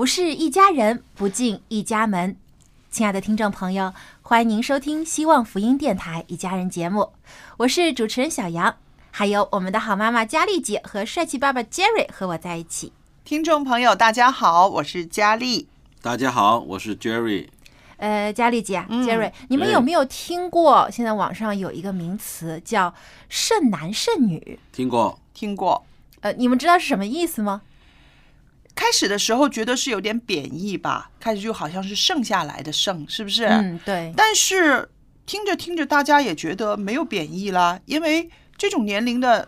[0.00, 2.34] 不是一家人，不进一家门。
[2.90, 7.10] 亲爱的听众朋友，欢迎您收听希望福音电台一家人节目，
[7.58, 8.74] 我是主持人小杨，
[9.10, 12.94] 还有我们的好妈妈佳丽姐和帅气爸爸 Jerry 和我在一起。
[13.26, 15.68] 听众朋友，大家好，我是佳丽。
[16.00, 17.48] 大家好，我是 Jerry。
[17.98, 20.90] 呃，佳丽姐、嗯 Jerry，你们有没有听过？
[20.90, 22.94] 现在网上有一个名词叫
[23.28, 25.84] “剩男剩女听过，听过，”，
[26.22, 27.60] 呃，你们知道是什么意思吗？
[28.80, 33.44] 开始的时候觉得是有点贬义吧，开始就好像是剩下来的剩，是不是？
[33.44, 34.88] 嗯，对，但是
[35.26, 39.46] 听着听着，大家也觉得没有贬义啦，因为这种年龄的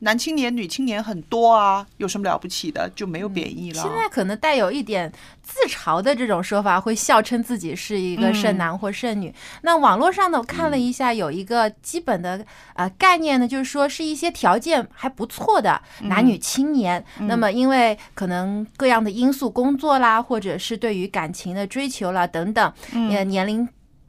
[0.00, 3.82] 男青年、女青年很多啊，有什么了不起的，就没有贬义了。
[3.82, 9.34] 现在可能带有一点自嘲的这种说法，会笑称自己是一个剩男或剩女。
[9.62, 12.44] 那网络上呢，我看了一下，有一个基本的
[12.74, 23.68] 呃概念呢，就是说是一些条件还不错的男女青年，那么因为可能各样的因素，工作啦，或者是对于感情的追求啦等等，呃，年龄。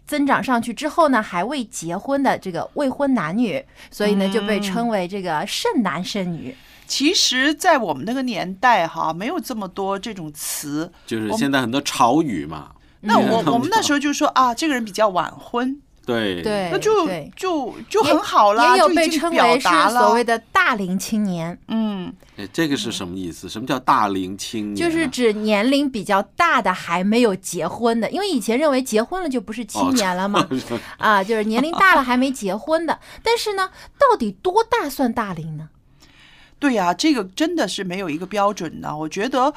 [0.09, 6.55] 增长上去之后呢，还未结婚的这个未婚男女，所以呢就被称为这个剩男剩女。
[6.87, 10.91] 其实，在我们那个年代哈，没有这么多这种词。
[11.05, 12.71] 就是现在很多潮语嘛。
[13.01, 23.47] 那嗯我我们那时候就说啊，这个人比较晚婚，对对，那就就就很好啦，也有被称为是所谓的大龄青年，嗯，哎，这个是什么意思？
[23.47, 24.89] 什么叫大龄青年啊？
[24.89, 30.47] 就是指年龄比较大的还没有结婚的，因为以前认为结婚了就不是青年了嘛，
[30.97, 32.99] 啊，就是年龄大了还没结婚的。
[33.21, 35.69] 但是呢，到底多大算大龄呢？
[36.57, 38.93] 对呀、这个真的是没有一个标准的。
[38.93, 39.53] 我觉得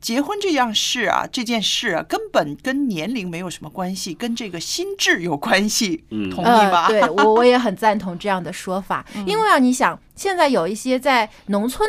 [0.00, 6.04] 结婚这样事啊，这件事啊，根本跟年龄没有什么关系，跟这个心智有关系。
[6.10, 6.86] 嗯同意吧？
[6.86, 11.88] 呃、对我我也很赞同这样的说法， 因为啊，你想现在有一些在农村，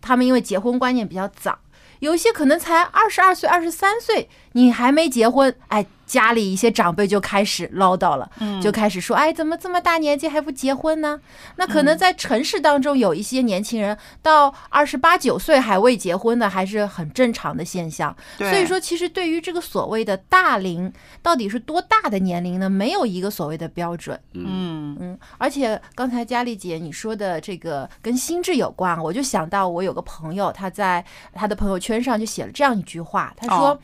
[0.00, 1.58] 他们因为结婚观念比较早。
[2.00, 8.30] 有一些可能才二十二岁、二十三岁，你还没结婚，哎，家里一些长辈就开始唠叨了，
[8.62, 11.20] 就开始说，哎，怎么这么大年纪还不结婚呢？
[11.56, 18.16] 那可能在城市当中有一些年轻人到二十八九岁还未结婚的，还是很正常的现象。
[18.38, 20.90] 所以说，其实对于这个所谓的大龄，
[21.20, 22.70] 到底是多大的年龄呢？
[22.70, 24.18] 没有一个所谓的标准。
[24.32, 33.78] 嗯，嗯，而且刚才佳丽姐你说的这个跟心智有关，我就想到我有个朋友，他在他的朋友圈上就写了这样一句话，他说：“哦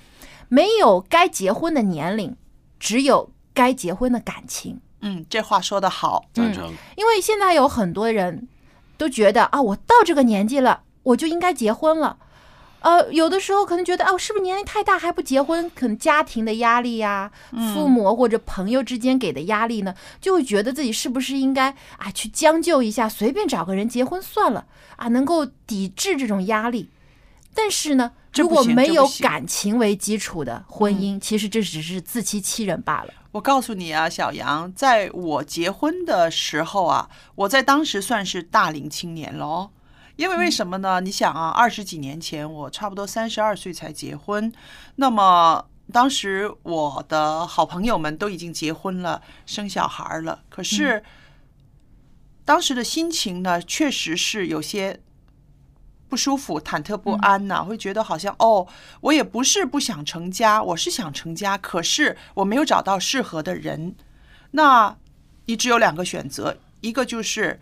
[0.53, 2.37] 没有该结婚的年龄，
[2.79, 4.79] 只有该结婚的感情。
[5.01, 6.27] 嗯，这话说得好。
[6.35, 6.71] 赞成。
[6.95, 8.47] 因为现在有很多人
[8.99, 12.19] 都觉得啊，我到这个年纪了，我就应该结婚了。
[12.81, 15.71] 呃，有的时候可能觉得，啊，我是不是年龄太大还不结婚？
[15.75, 17.33] 可能家庭的压力呀、
[17.73, 24.67] 父母或者朋友之间给的压力呢，就会觉得自己是不是应该啊去将就一下，随便找个人结婚算了
[24.97, 26.91] 啊，能够抵制这种压力。
[27.55, 33.13] 但是呢，如果没有感情为基础的婚姻，其实这只是自欺欺人罢了。
[33.33, 39.71] 我告诉你啊，小杨，在我结婚的时候啊，我在当时算是大龄青年了哦。
[40.17, 41.01] 因为为什么呢？
[41.01, 44.53] 你想啊，二十几年前我差不多三十二岁才结婚，
[44.97, 50.43] 那么当时我的好朋友们都已经结婚了，生小孩了。
[50.51, 51.03] 可是
[52.45, 55.01] 当时的心情呢，确实是有些
[56.13, 58.69] 不舒服、忐忑不安呐、会觉得好像哦，
[59.01, 63.95] 我也不是不想成家，我是想成家，可是我没有找到适合的人。
[64.51, 64.95] 那
[65.47, 67.59] 你只有两个选择，一个就是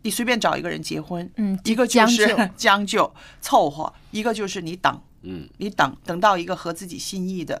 [0.00, 7.60] 你随便找一个人结婚，嗯一个就是 将就将就凑合，一个就是你等，嗯，你等等到一个合自己心意的。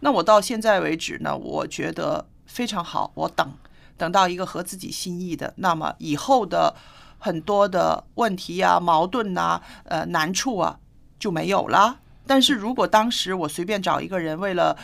[0.00, 3.54] 那我到现在为止呢，我觉得非常好，我等
[3.96, 6.76] 等到一个合自己心意的，那么以后的
[7.18, 10.78] 很多的问题啊、矛盾呐、呃难处啊
[11.18, 11.98] 就没有了。
[12.26, 14.76] 但是如果当时我随便找一个人，为了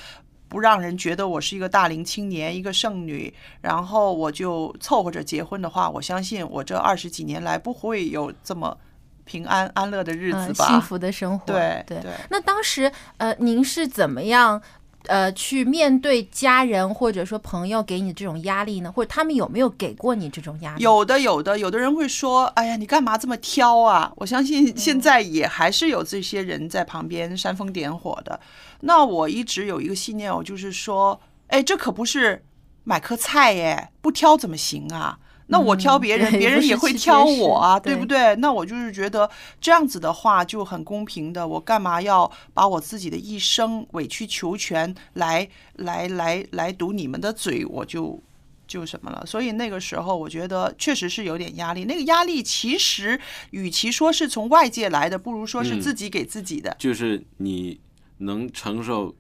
[0.49, 8.77] 不让人觉得我是一个大龄青年、一个剩女，然后我就凑合着结婚的话，我相信我这二十几年来不会有这么
[9.25, 10.65] 平安安乐的日子吧？
[10.65, 11.47] 呃幸福的生活。
[11.47, 14.61] 对对对那当时呃，您是怎么样？
[15.07, 18.91] 呃，去面对家人或者说朋友给你这种压力呢？
[18.91, 20.83] 或者他们有没有给过你这种压力？
[20.83, 28.41] 有的，有的，有的人会说：“哎呀，你干嘛这么挑啊？”我相信现在也还是有这些人在旁边煽风点火的。
[28.81, 32.45] 那我一直有一个信念，我就是说，哎，这可不是
[32.85, 35.19] 买颗菜耶，不挑怎么行啊？
[35.47, 38.35] 那我挑别人，对别人也会挑我啊，对对不对？
[38.37, 39.31] 那我就是觉得
[39.61, 47.65] 这样子的话就很公平的，我干嘛要把我自己的一生委曲求全来来来来堵你们的嘴？
[47.67, 48.19] 我就
[48.67, 49.23] 就什么了。
[49.27, 51.85] 所以那个时候，我觉得确实是有点压力。
[51.85, 53.21] 那个压力其实
[53.51, 56.75] 与其说是从外界来的，不如说是嗯自己给自己的。
[56.79, 57.79] 就是你
[58.19, 59.15] 能承受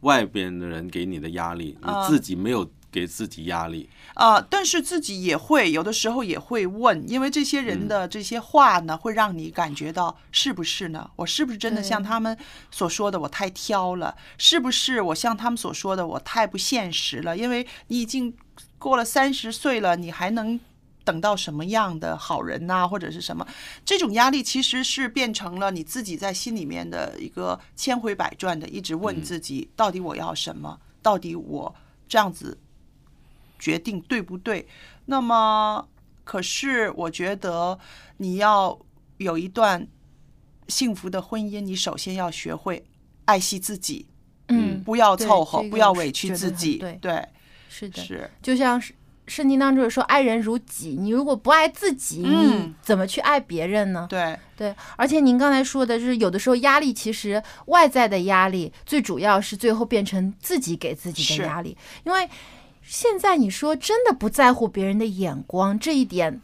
[0.00, 3.88] 外边的人给你的压力，啊你自己没有给自己压力。
[4.14, 11.10] 啊、但是自己也会有的时候也会问，因为这些人的这些话呢，会让你感觉到是不是呢？
[11.16, 12.36] 我是不是真的像他们
[12.70, 14.16] 所说的我太挑了？
[14.36, 17.36] 是不是我像他们所说的我太不现实了？
[17.36, 18.34] 因为你已经
[18.78, 20.58] 过了三十岁了，你还能
[21.04, 23.46] 等到什么样的好人呐、或者是什么？
[23.84, 30.78] 这种压力其实是变成了你自己在心里面的一个千回百转的，一直问自己，到底我要什么？
[31.00, 31.74] 到底我
[32.08, 32.58] 这样子
[33.60, 34.66] 决定对不对？
[35.04, 35.86] 那么，
[36.24, 37.78] 可是我觉得
[38.16, 38.76] 你要
[39.18, 39.86] 有一段
[40.66, 42.84] 幸福的婚姻，你首先要学会
[43.26, 44.06] 爱惜自己，
[44.48, 46.78] 嗯，不要凑合，不要委屈自己。
[46.78, 47.28] 对对，
[47.68, 48.30] 是的，是。
[48.42, 48.94] 就像是
[49.26, 54.06] 圣经当中有说“爱人如己”，你如果不爱自己，你嗯怎么去爱别人呢？
[54.10, 61.76] 对，对，而且您刚才说的就是，有的时候压力其实外在的压力，最主要是最后变成自己给自己的压力。
[62.04, 62.28] 因为
[62.90, 66.40] 现在你说真的不在乎别人的眼光，这一点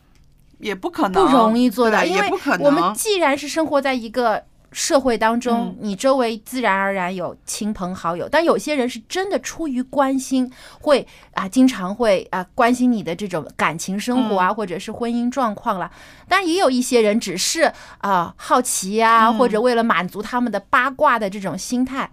[0.61, 2.31] 也不可能，不容易做到，因为。
[2.61, 10.49] 我们既然是生活在一个社会当中，嗯你周围自然而然有亲朋好友，但有些人是真的出于关心，
[10.81, 11.05] 会
[11.35, 15.91] 啊经常会啊关心你的这种感情生活啊，嗯或者是婚姻状况啦。
[16.29, 22.09] 当然也有一些人只是啊好奇呀、嗯或者为了满足他们的八卦的这种心态。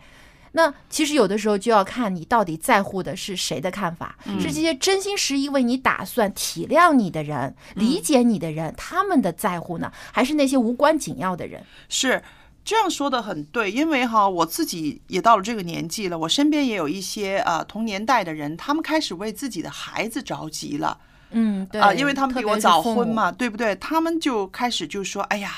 [0.55, 11.63] 那其实有的时候就要看你到底在乎的是谁的看法，嗯是这些真心实意为你打算、体谅你的人、理解你的人，他们的在乎呢，还是那些无关紧要的人？
[11.89, 12.23] 是
[12.63, 20.97] 这样说的很对，因为哈，我自己也到了这个年纪了，我身边也有一些啊、同年代的人，他们开始为自己的孩子着急了。
[21.31, 23.75] 嗯，对啊，因为他们比我早，婚嘛，对不对？
[23.77, 25.51] 他们就开始就说：“哎呀，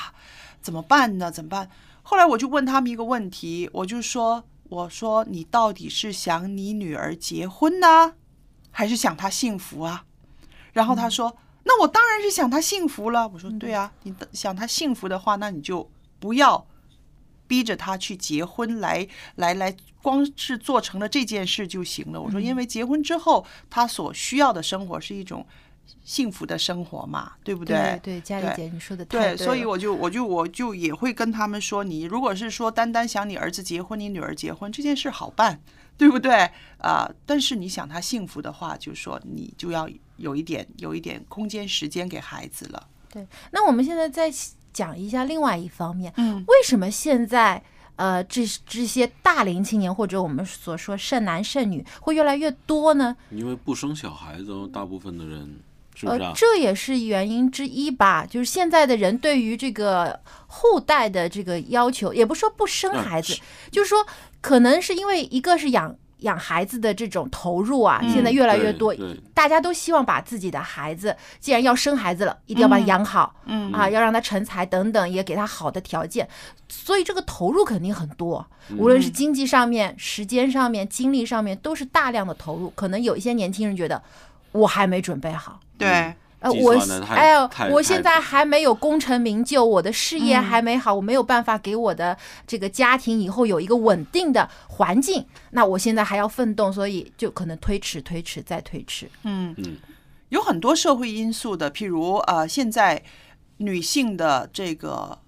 [0.62, 1.30] 怎么办呢？
[1.30, 1.68] 怎么办？”
[2.02, 8.14] 后来我就问他们一个问题，我就说：“我说你到底是想你女儿结婚呢，
[8.70, 10.04] 还是想她幸福啊？”
[10.72, 16.66] 然后他说：“那我当然是想她幸福了。”我说：“对啊，你的想她幸福的话，那你就不要
[17.46, 25.46] 逼着她去结婚来，来来，光是做成了这件事就行了。”我说：“因为结婚之后，她所需要的生活是一种。”
[26.04, 35.60] 幸福的生活嘛，对不对对，佳丽姐，你说的太对，所以我就我就我就也会跟他们说，你如果是说单单想你儿子结婚，你女儿结婚这件事好办，
[35.96, 42.86] 对不对啊、但是你想他幸福的话，就说你就要有一点有一点空间时间给孩子了。
[43.12, 43.26] 对。
[43.50, 44.32] 那我们现在再
[44.72, 47.62] 讲一下另外一方面，嗯为什么现在？
[47.96, 53.16] 呃，这这些大龄青年或者我们所说剩男剩女会越来越多呢？
[53.30, 55.58] 因为不生小孩子哦，大部分的人
[55.96, 56.28] 是不是啊，？
[56.28, 58.26] 呃这也是原因之一吧。
[58.28, 63.40] 就是现在的人对于这个后代的这个要求，也不是说不生嗯孩子，是
[63.72, 64.06] 就是说
[64.42, 68.94] 可能是因为一个是养养孩子的这种投入啊，嗯现在越来越多，
[69.34, 73.34] 大家都希望把自己的孩子，既然要生孩子了，一定要把他养好。
[73.46, 76.28] 嗯啊，要让他成才等等，也给他好的条件，
[76.68, 82.70] 所以这个投入肯定很多，嗯无论是经济上面、时间上面、精力上面，都是大量的投入。
[82.70, 84.02] 可能有一些年轻人觉得
[84.52, 86.76] 我还没准备好，对，呃，我
[87.08, 90.42] 哎呦，我现在还没有功成名就，我的事业嗯。
[90.42, 92.16] 还没好，我没有办法给我的
[92.46, 99.10] 这个家庭以后有一个稳定的环境，那我现在还要奋斗，所以就可能推迟、推迟再推迟。
[99.24, 99.54] 嗯。
[99.58, 99.76] 嗯，
[100.28, 103.02] 有很多社会因素的，譬如呃，现在
[103.58, 105.18] 女性的这个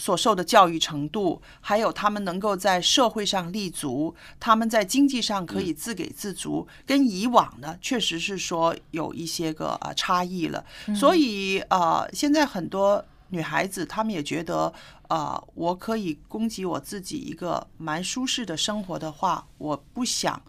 [0.00, 10.64] 所受的教育程度，还有他们能够在社会上立足，他们在经济上可以自给自足，跟以往呢，确实是说有一些个呃差异了。
[10.94, 14.72] 所以呃，现在很多女孩子她们也觉得，
[15.10, 20.42] 呃，我可以供给我自己一个蛮舒适的生活的话，我不想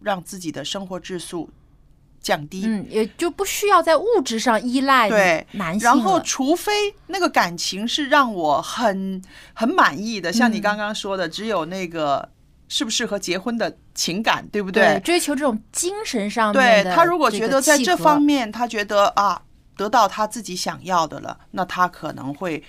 [0.00, 1.50] 让自己的生活质素
[2.26, 2.62] 降低。
[2.66, 6.72] 嗯，也就不需要在物质上依赖对男性然后，除非
[7.06, 9.22] 那个感情是让我很
[9.54, 10.60] 很满意的，像你嗯。
[10.60, 12.28] 刚刚说的，只有那个
[12.66, 15.00] 适不适合结婚的情感，对不对？
[15.04, 19.40] 追求这种精神上的他如果觉得在这方面，他觉得啊，
[19.76, 22.64] 得到他自己想要的了，那他可能会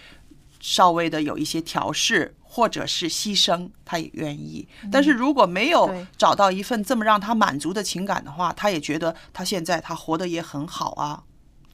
[0.60, 4.68] 稍微的有一些调试，或者是牺牲，他也愿意。
[4.92, 11.24] 但是如果没有找到一份这么让他满足的情感的话，他也觉得他现在他活得也很好啊。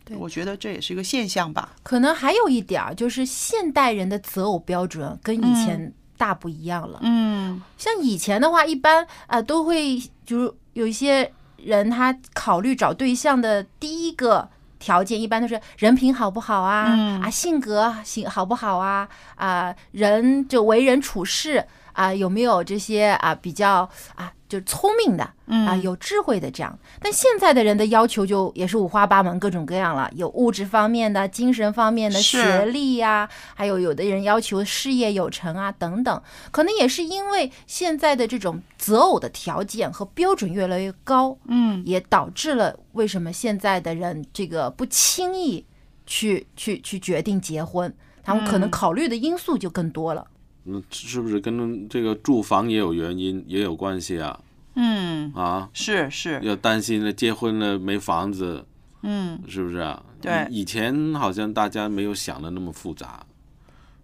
[0.04, 1.74] 对我觉得这也是一个现象吧。
[1.84, 7.00] 可能还有一点儿，就是现代人的择偶标准跟以前大不一样了。
[7.04, 14.50] 嗯像以前的话，一般啊、呃都会就是有一些人他考虑找对象的第一个
[14.84, 17.22] 条件，一般都是人品好不好啊，嗯。
[17.22, 26.78] 啊性格行好不好啊，啊人就为人处事啊有没有这些啊比较啊就聪明的嗯啊有智慧的这样。
[27.00, 36.22] 但现在的人的要求就也是五花八门，各种各样了，有物质方面的、精神方面的、学历呀、还有有的人要求事业有成啊等等。
[36.52, 45.66] 可能也是因为现在的这种择偶的条件和标准越来越高，嗯也导致了为什么现在的人这个不轻易
[46.06, 47.92] 去去去决定结婚，
[48.24, 50.28] 他们可能嗯考虑的因素就更多了。
[50.64, 54.40] 那是不是跟这个住房也有原因，也有关系啊？
[54.76, 58.66] 嗯，啊，是是，要担心了，结婚了没房子，
[59.02, 59.40] 嗯。
[59.48, 60.02] 是不是啊？
[60.22, 60.48] 对。
[60.50, 63.24] 以以前好像大家没有想的那么复杂，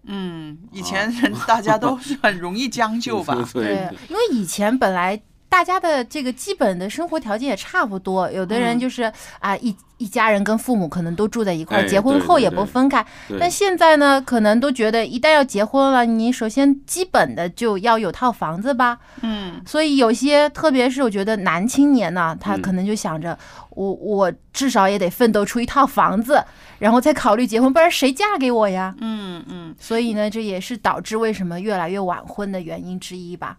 [0.03, 3.33] 嗯，以前人大家都是很容易将就吧。
[3.53, 13.05] 对，因为以前本来大家的这个基本的生活条件也差不多，有的人嗯就是啊、一一家人跟父母可能都住在一块儿，哎结婚后也不分开。
[13.39, 18.99] 但现在呢，可能都觉得一旦要结婚了，你首先基本的就要有套房子吧。
[19.23, 23.37] 嗯所以有些，特别是我觉得男青年呢，他嗯可能就想着，
[23.71, 26.41] 我我至少也得奋斗出一套房子，
[26.77, 28.95] 然后再考虑结婚，不然谁嫁给我呀？
[29.01, 33.57] 嗯嗯，所以呢，这也是导致为什么越来越晚婚的原因之一吧。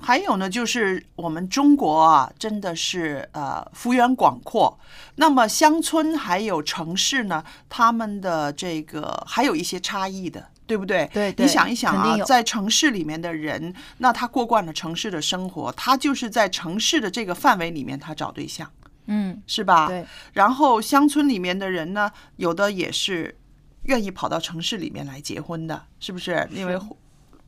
[0.00, 4.78] 还有呢，就是我们中国啊，真的是呃幅员广阔。
[5.16, 10.48] 那么乡村还有城市呢，他们的这个还有一些差异的。
[10.66, 11.06] 对不对？
[11.12, 18.66] 对对你想一想啊，在城市里面的人，那他过惯了城市的生活，他就是在城市的这个范围里面，他找对象，
[19.04, 19.88] 嗯，是吧？
[19.88, 20.06] 对。
[20.32, 23.36] 然后乡村里面的人呢，有的也是
[23.82, 26.48] 愿意跑到城市里面来结婚的，是不是？
[26.50, 26.80] 因为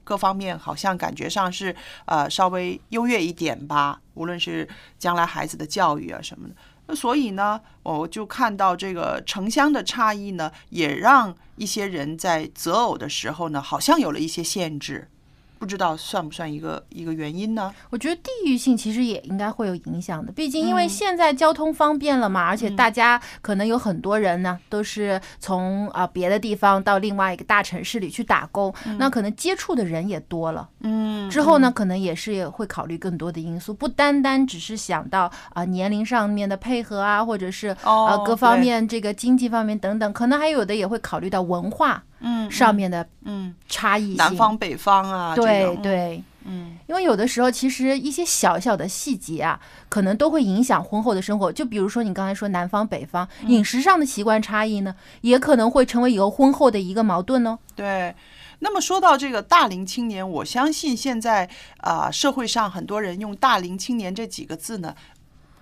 [0.07, 6.55] 各方面好像感觉上是呃稍微优越一点吧，无论是将来孩子的教育啊什么的。
[6.87, 15.11] 那所以呢，我就看到这个城乡的差异呢，也让一些人在择偶的时候呢，好像有了一些限制。
[15.59, 17.73] 不知道算不算一个一个原因呢？
[17.91, 20.89] 我觉得地域性其实也应该会有影响的，毕竟因为嗯。
[20.89, 30.69] 现在交通方便了嘛，而且大家可能有很多人呢都是从啊、别的地方到另外一个大城市里去打工，那可能接触的人也多了。
[30.81, 44.17] 嗯之后呢，可能也是也会考虑更多的因素，不单单只是想到啊、年龄上面的配合啊，或者是啊、哦各方面这个经济方面等等，可能还有的也会考虑到文化嗯上面的嗯，差异性。
[44.17, 46.23] 南方北方啊，对，对。
[46.49, 49.59] 嗯因为有的时候，其实一些小小的细节啊，
[49.89, 51.51] 可能都会影响婚后的生活。
[51.53, 57.59] 就比如说你刚才说南方北方饮食上的习惯差异呢，也可能会成为以后婚后的一个矛盾哦。
[57.75, 58.15] 对。
[58.61, 64.95] 那么说到这个大龄青年，我相信现在啊、社会上很多人用“大龄青年”这几个字呢，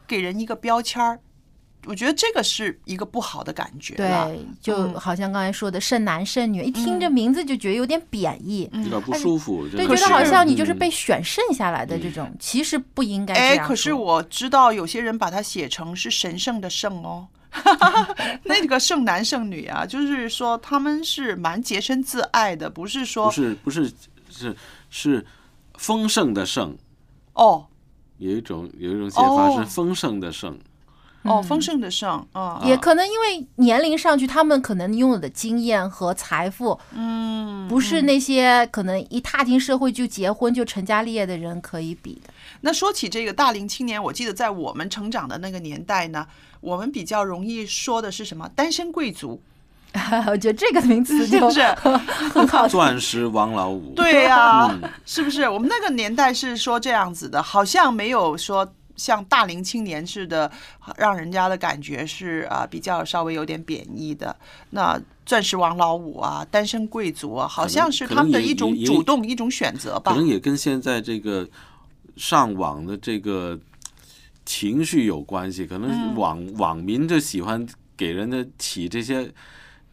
[0.06, 1.18] 给人一个标签儿。
[1.86, 3.94] 我觉得这个是一个不好的感觉。
[3.94, 4.94] 对，就嗯。
[4.94, 9.66] 好像刚才说的剩男剩女，一听这名字就觉得有点贬义，嗯有点不舒服。
[9.68, 10.78] 对，觉得好像你就是嗯。
[10.78, 17.26] 被选剩下来的这种，其实不应该哎，可是我知道有些人把它写成是神圣的圣哦，
[18.44, 23.92] 那个剩男剩女啊，就是说他们是蛮洁身自爱的，不是说不是不是
[24.30, 24.56] 是
[24.90, 25.24] 是
[25.78, 26.76] 丰盛的盛，
[27.34, 27.66] 哦。
[28.18, 29.56] 有一种有一种写法哦。
[29.58, 30.58] 是丰盛的盛，哦，
[31.24, 42.32] 嗯丰盛的盛啊，也可能因为年龄上去，他们可能拥有的经验和财富，嗯，不是那些可能一踏进社会就结婚就成家立业的人可以比的。
[42.60, 46.26] 那说起这个大龄青年，我记得在我们成长的那个年代呢，
[46.60, 48.48] 我们比较容易说的是什么？
[48.54, 49.40] 单身贵族，
[50.28, 51.62] 我觉得这个名字就是不是？
[52.30, 52.68] 很好。
[52.68, 55.48] 钻石王老五，对呀、嗯是不是？
[55.48, 60.50] 我们那个年代是说这样子的，好像没有说像大龄青年似的，
[60.96, 64.36] 让人家的感觉是啊、比较稍微有点贬义的。
[64.70, 70.18] 那钻石王老五啊，单身贵族啊，好像是他们的一种主动一种选择吧可。
[70.18, 71.48] 能也跟现在这个
[72.16, 73.58] 上网的这个
[74.44, 75.66] 情绪有关系。
[75.66, 79.32] 可嗯能网、网民就喜欢给人的起这些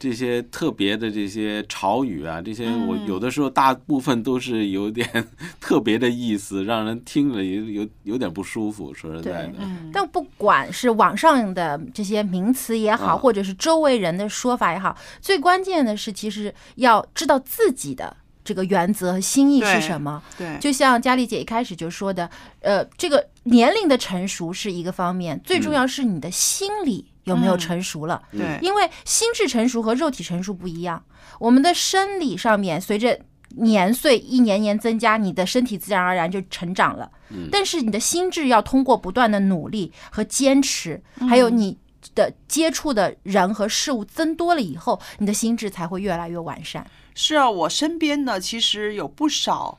[0.02, 5.08] 这些特别的这些潮语啊，这些我嗯有的时候大部分都是有点
[5.62, 8.92] 特别的意思，让人听了有有有点不舒服。
[8.96, 13.16] 说实在的，嗯，但不管是网上的这些名词也好，啊。
[13.16, 20.24] 或者是周围人的说法也好，最关键的是，其实要知道自己的这个原则和心意是什么。
[20.36, 22.28] 对，就像佳丽姐一开始就说的，
[22.62, 28.22] 呃，这个年龄的成熟是一个方面，最重要是你的心理有没有嗯成熟了。
[28.32, 31.04] 对，因为心智成熟和肉体成熟不一样，
[31.40, 33.20] 我们的生理上面随着
[33.58, 37.12] 年岁一年年增加，你的身体自然而然就成长了。
[37.52, 41.78] 但是你的心智要通过不断的努力和坚持，还有你
[42.16, 46.86] 的接触的人和事物增多了以后，你的心智才会越来越完善。
[47.14, 49.78] 是啊，我身边呢，其实有不少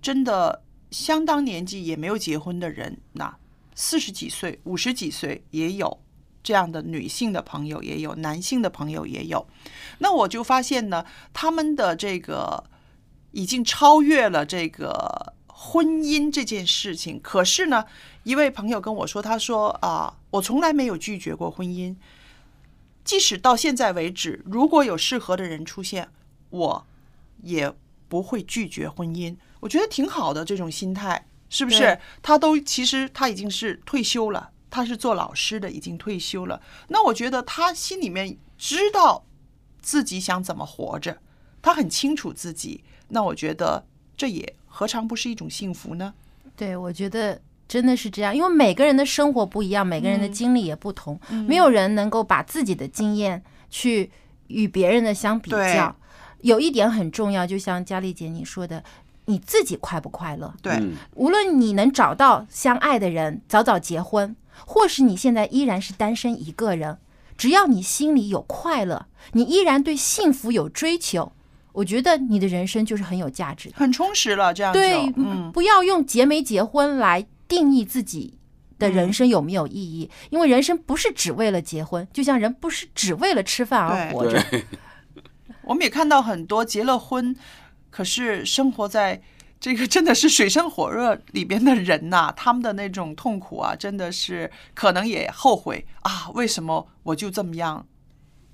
[0.00, 3.34] 真的相当年纪也没有结婚的人，那
[3.74, 5.98] 四十几岁、五十几岁也有
[6.46, 9.44] 这样的女性的朋友，也有男性的朋友也有。
[9.98, 12.62] 那我就发现呢，他们的这个
[13.32, 17.20] 已经超越了这个婚姻这件事情。
[17.20, 17.84] 可是呢，
[18.22, 21.96] 一位朋友跟我说，他说啊，我从来没有拒绝过婚姻。
[23.02, 26.08] 即使到现在为止，如果有适合的人出现，
[26.50, 26.86] 我
[27.42, 27.72] 也
[28.06, 29.36] 不会拒绝婚姻。
[29.58, 31.98] 我觉得挺好的这种心态，是不是？
[32.22, 36.60] 他都其实他已经是退休了，他是做老师的，已经退休了。
[36.88, 39.24] 那我觉得他心里面知道
[39.80, 41.16] 自己想怎么活着，
[41.62, 42.84] 他很清楚自己。
[43.08, 43.86] 那我觉得
[44.18, 46.12] 这也何尝不是一种幸福呢？
[46.54, 54.10] 对，我觉得真的是这样，因为每个人的生活不一样，每个人的嗯经历也不同，嗯没有人能够把自己的经验去
[54.48, 55.96] 与别人的相比较。
[56.42, 58.84] 有一点很重要，就像佳丽姐你说的，
[59.24, 60.52] 你自己快不快乐？
[60.60, 66.98] 对，嗯无论你能找到相爱的人，早早结婚，或是你现在依然是单身一个人，
[67.36, 71.32] 只要你心里有快乐，你依然对幸福有追求，
[71.72, 73.70] 我觉得你的人生就是很有价值。
[73.74, 78.38] 很充实了，这样就对，嗯，不要用结没结婚来定义自己
[78.78, 84.42] 的人生有没有意义，因为人生不是只为了结婚，就像人不是只为了吃饭而活着。
[85.62, 87.34] 我们也看到很多结了婚，
[87.90, 89.20] 可是生活在
[89.58, 97.84] 这个真的是水深火热里边的人呐、他们的那种痛苦啊，真的是可能也后悔啊，为什么我就这么样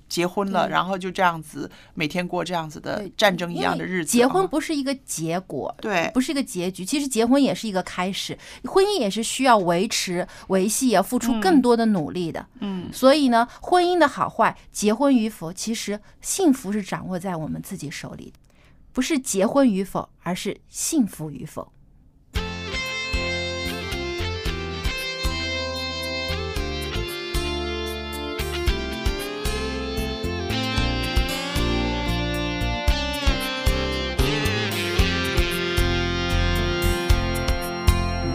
[0.07, 6.09] 结婚了，然后就这样子每天过这样子的战争一样的日子啊、结婚不是一个结果，对。
[6.13, 6.85] 不是一个结局。
[6.85, 12.45] 其实结婚也是一个开始，婚姻也是需要维持、维系，要付出更多的努力的。
[12.59, 18.39] 嗯，所以呢，婚姻的好坏，结婚与否，其实幸福是掌握在我们自己手里的，
[18.93, 21.73] 不是结婚与否，而是幸福与否。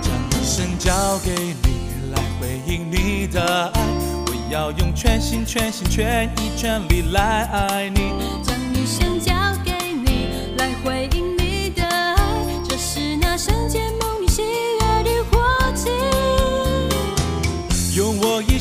[0.03, 1.31] 将一生交给
[1.63, 3.81] 你来回应你的爱，
[4.27, 8.58] 我要用全心全心全意全力来爱你。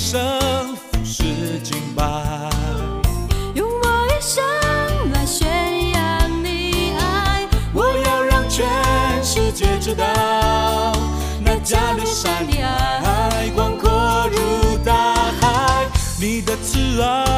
[0.09, 2.01] 生俯视敬拜，
[3.55, 4.41] 用我一生
[5.11, 5.45] 来宣
[5.91, 8.65] 扬你爱，我要让全
[9.21, 10.05] 世界知道，
[11.43, 15.85] 那加利山的爱广阔如大海，
[16.21, 17.36] 你的慈爱。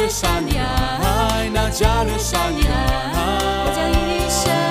[0.00, 3.90] 加略山的爱，那加勒山的我将。
[3.92, 4.69] 一生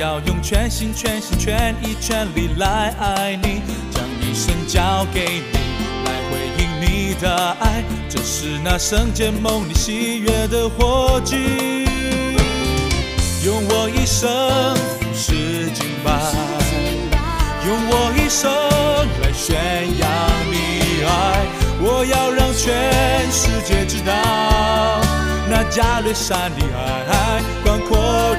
[0.00, 3.60] 要用全心全心全意全力来爱你，
[3.90, 5.58] 将一生交给你，
[6.06, 11.36] 来回应你的爱，这是那圣洁梦里喜悦的火炬。
[13.44, 14.26] 用我一生
[15.14, 16.10] 是敬拜，
[17.66, 18.50] 用我一生
[19.20, 19.54] 来宣
[19.98, 20.08] 扬
[20.50, 21.44] 你爱，
[21.82, 24.14] 我要让全世界知道，
[25.50, 28.34] 那加略山的爱广阔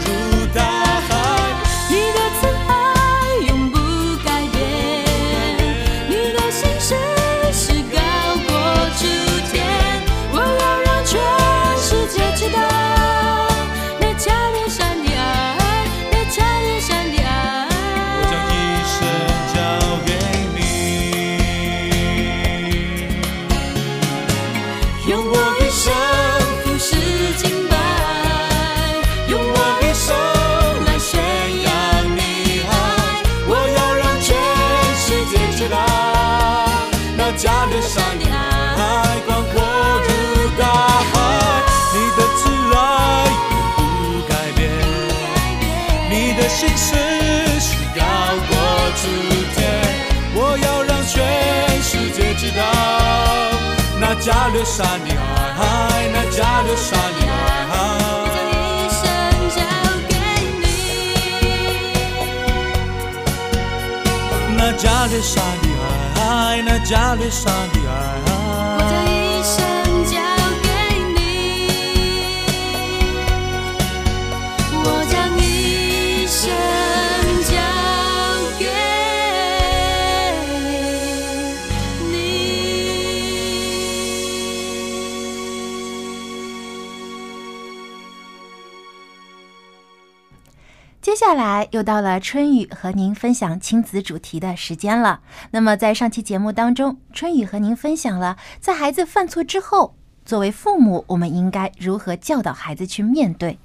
[54.21, 55.09] 加略山的
[55.59, 57.21] 爱，那加略山的
[57.71, 57.73] 爱。
[58.77, 59.01] 一生
[59.49, 59.59] 交
[60.07, 60.13] 给
[60.61, 60.63] 你。
[64.55, 65.65] 那加略山的
[66.21, 67.15] 爱，那加
[91.11, 95.19] 接下来又到了春雨和您分享亲子主题的时间了。
[95.51, 99.93] 那么在上期节目当中，春雨和您分享了在孩子犯错之后，
[100.23, 103.59] 作为父母我们应该如何教导孩子去面对。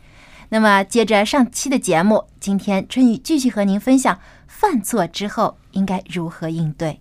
[0.49, 7.01] 那么接着上期的节目，今天春雨继续和您分享犯错之后应该如何应对。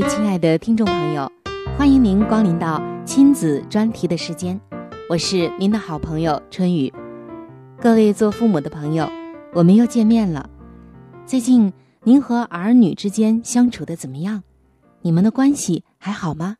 [0.00, 1.28] 位亲爱的听众朋友，
[1.76, 4.60] 欢迎您光临到亲子专题的时间，
[5.10, 6.92] 我是您的好朋友春雨。
[7.80, 9.10] 各位做父母的朋友，
[9.52, 10.48] 我们又见面了。
[11.26, 11.72] 最近
[12.04, 14.44] 您和儿女之间相处的怎么样？
[15.02, 16.58] 你们的关系还好吗？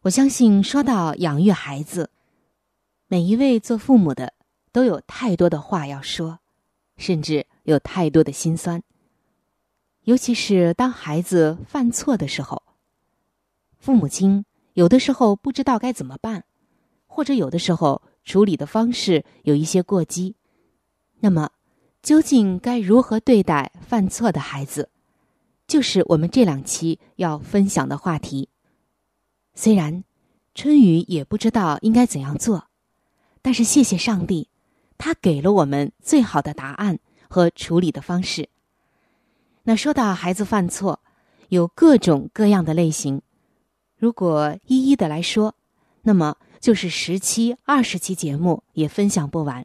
[0.00, 2.10] 我相信说到养育孩子，
[3.06, 4.32] 每一位做父母的
[4.72, 6.40] 都有太多的话要说，
[6.96, 8.82] 甚至有太多的心酸。
[10.04, 12.62] 尤其是当孩子犯错的时候，
[13.78, 16.44] 父母亲有的时候不知道该怎么办，
[17.06, 20.34] 或者有的时候处理的方式有一些过激。
[21.20, 21.50] 那么，
[22.02, 24.90] 究竟该如何对待犯错的孩子，
[25.68, 28.48] 就是我们这两期要分享的话题。
[29.54, 30.02] 虽然
[30.52, 32.66] 春雨也不知道应该怎样做，
[33.40, 34.48] 但是谢谢上帝，
[34.98, 38.48] 他给了我们最好的答案和处理的方式。
[39.64, 40.98] 那说到孩子犯错，
[41.48, 43.22] 有各种各样的类型，
[43.96, 45.54] 如果一一的来说，
[46.02, 49.64] 那么就是十期、二十期节目也分享不完。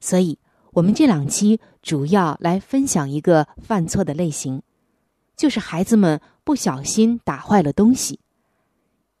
[0.00, 0.38] 所以，
[0.72, 4.62] 我们这两期主要来分享一个犯错的类型，
[5.36, 8.20] 就是孩子们不小心打坏了东西。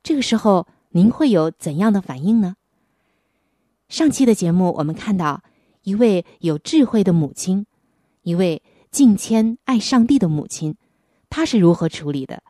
[0.02, 2.56] 这个时候，您会有怎样的反应呢？
[3.90, 5.42] 上期的节目，我们看到
[5.82, 7.66] 一位有智慧的母亲，
[8.22, 8.62] 一位。
[8.90, 10.76] 敬谦爱上帝的母亲，
[11.28, 12.42] 她是如何处理的？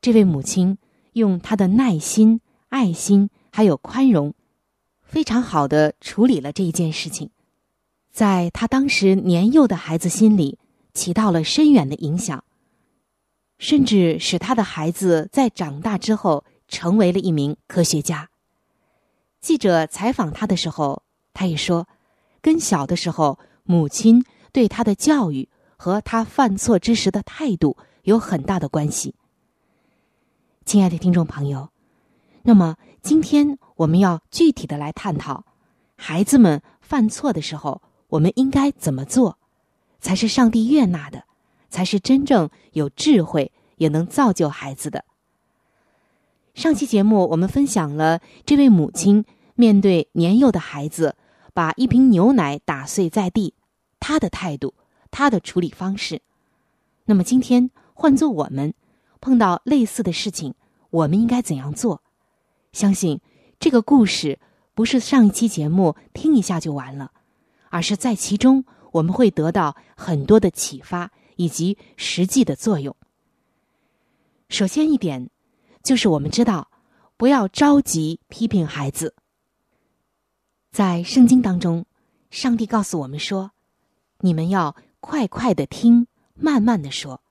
[0.00, 0.78] 这位母亲
[1.14, 4.34] 用她的耐心、爱心还有宽容，
[5.02, 7.30] 非常好的处理了这一件事情，
[8.12, 10.58] 在她当时年幼的孩子心里
[10.94, 12.44] 起到了深远的影响，
[13.58, 18.30] 甚至使他的孩子在长大之后成为了一名科学家。
[19.40, 21.02] 记者采访他的时候，
[21.34, 21.88] 他也说，
[22.40, 24.24] 跟小的时候母亲。
[24.52, 29.14] 对他的教育和他犯错之时的态度有很大的关系。
[30.64, 31.70] 亲爱的听众朋友，
[32.42, 35.44] 那么今天我们要具体的来探讨，
[35.96, 39.38] 孩子们犯错的时候，我们应该怎么做，
[40.00, 41.24] 才是上帝悦纳的，
[41.70, 45.04] 才是真正有智慧也能造就孩子的。
[46.54, 51.14] 上期节目我们分享了这位母亲面对年幼的孩子，
[51.54, 53.54] 把一瓶牛奶打碎在地。
[54.00, 54.74] 他的态度，
[55.10, 56.22] 他的处理方式。
[57.04, 58.74] 那么今天换做我们
[59.20, 60.54] 碰到类似的事情，
[60.90, 62.02] 我们应该怎样做？
[62.72, 63.20] 相信
[63.58, 64.38] 这个故事
[64.74, 67.12] 不是上一期节目听一下就完了，
[67.70, 72.94] 而是在其中我们会得到很多的启发以及实际的作用。
[74.48, 75.28] 首先一点，
[75.82, 76.70] 就是我们知道
[77.16, 79.14] 不要着急批评孩子。
[80.70, 81.84] 在圣经当中，
[82.30, 83.50] 上帝告诉我们说
[84.20, 87.22] ：“你们要快快的听，慢慢的说。”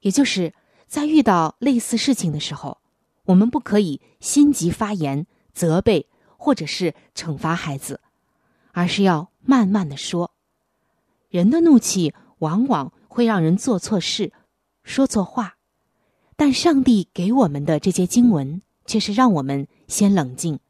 [0.00, 0.54] 也就是
[0.86, 2.78] 在遇到类似事情的时候，
[3.24, 8.00] 我们不可以心急发言、责备或者是惩罚孩子，
[8.72, 10.32] 而是要慢慢的说。
[11.28, 14.32] 人的怒气往往会让人做错事、
[14.84, 15.56] 说错话，
[16.36, 20.60] 但上帝给我们的这些经文却是让我们先冷静。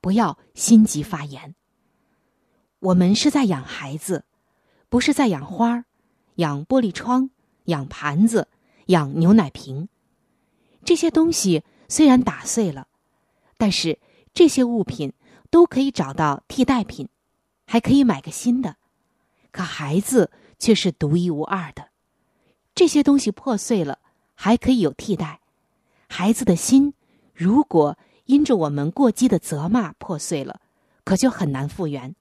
[0.00, 1.54] 不要心急发言。
[2.78, 4.24] 我们是在养孩子，
[4.94, 5.86] 不是在养花、
[6.36, 7.30] 养玻璃窗、
[7.64, 8.46] 养盘子、
[8.86, 9.88] 养牛奶瓶。
[10.84, 12.86] 这些东西虽然打碎了，
[13.56, 13.98] 但是
[14.32, 15.12] 这些物品
[15.50, 17.08] 都可以找到替代品，
[17.66, 18.76] 还可以买个新的。
[19.50, 20.30] 可孩子
[20.60, 21.88] 却是独一无二的。
[22.72, 23.98] 这些东西破碎了，
[24.36, 25.40] 还可以有替代。
[26.06, 26.94] 孩子的心，
[27.34, 27.98] 如果……
[28.26, 30.60] 因着我们过激的责骂破碎了，
[31.02, 32.14] 可就很难复原。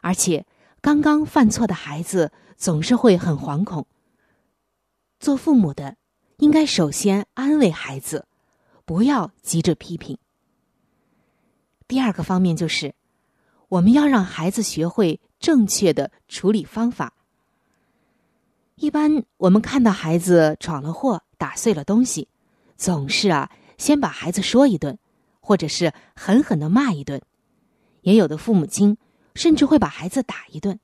[0.00, 0.46] 而且，
[0.80, 3.86] 刚刚犯错的孩子总是会很惶恐。
[5.18, 5.96] 做父母的
[6.38, 8.26] 应该首先安慰孩子，
[8.84, 10.18] 不要急着批评。
[11.86, 12.94] 第二个方面就是，
[13.68, 17.12] 我们要让孩子学会正确的处理方法。
[18.76, 22.28] 一般我们看到孩子闯了祸、打碎了东西，
[22.76, 23.50] 总是啊。
[23.76, 24.98] 先把孩子说一顿，
[25.40, 27.22] 或者是狠狠的骂一顿，
[28.02, 28.98] 也有的父母亲
[29.40, 30.78] 甚至会把孩子打一顿。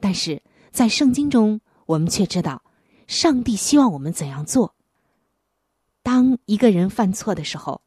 [0.00, 2.62] 但是在圣经中，我们却知道，
[3.06, 4.74] 上帝希望我们怎样做。
[6.02, 7.82] 当一个人犯错的时候，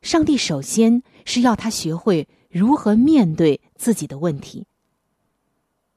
[0.00, 4.68] 上帝首先是要他学会如何面对自己的问题。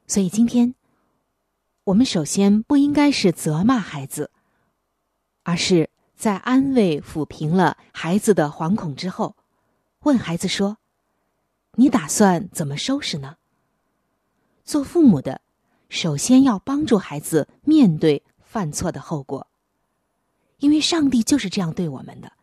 [0.07, 0.73] 所以今天，
[1.83, 4.31] 我们首先不应该是责骂孩子，
[5.43, 5.91] 而是。
[6.15, 9.35] 在安慰、抚平了孩子的惶恐之后，
[9.99, 10.79] 问孩子说
[11.79, 13.37] ：“你打算怎么收拾呢？”
[14.65, 15.41] 做父母的，
[15.89, 19.47] 首先要帮助孩子面对犯错的后果，
[20.57, 22.33] 因为上帝就是这样对我们的。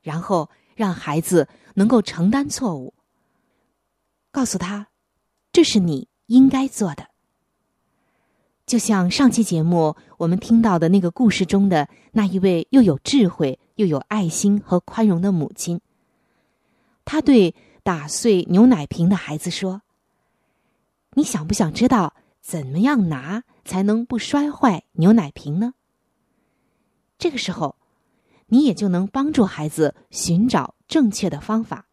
[0.00, 2.94] 然后让孩子能够承担错误，
[4.30, 4.86] 告诉他，
[5.52, 7.08] 这是你应该做的。
[8.64, 15.80] 就像上期节目我们听到的那个故事中的那一位又有智慧又有爱心和宽容的母亲，
[17.04, 17.54] 她对
[17.86, 19.82] 打碎牛奶瓶的孩子说
[21.14, 25.74] ：“你想不想知道怎么样拿才能不摔坏牛奶瓶呢？”
[27.16, 27.76] 这个时候，
[28.48, 31.86] 你也就能帮助孩子寻找正确的方法，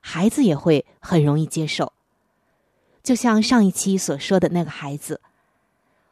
[0.00, 1.92] 孩子也会很容易接受。
[3.02, 5.20] 就像上一期所说的那个孩子。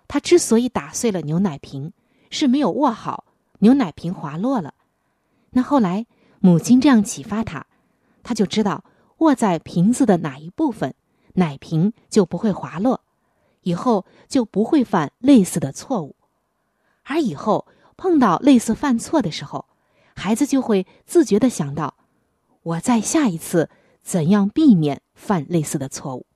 [0.08, 1.92] 他之所以打碎了牛奶瓶，
[2.30, 3.26] 是没有握好，
[3.60, 4.74] 牛奶瓶滑落了。
[5.50, 6.04] 那后来
[6.40, 7.64] 母亲这样启发他，
[8.24, 8.82] 他就知道
[9.20, 10.94] 握在瓶子的哪一部分，
[11.34, 13.00] 奶瓶就不会滑落，
[13.62, 16.14] 以后就不会犯类似的错误。
[17.04, 19.64] 而以后碰到类似犯错的时候，
[20.14, 21.94] 孩子就会自觉的想到，
[22.62, 23.70] 我在下一次
[24.02, 26.26] 怎样避免犯类似的错误，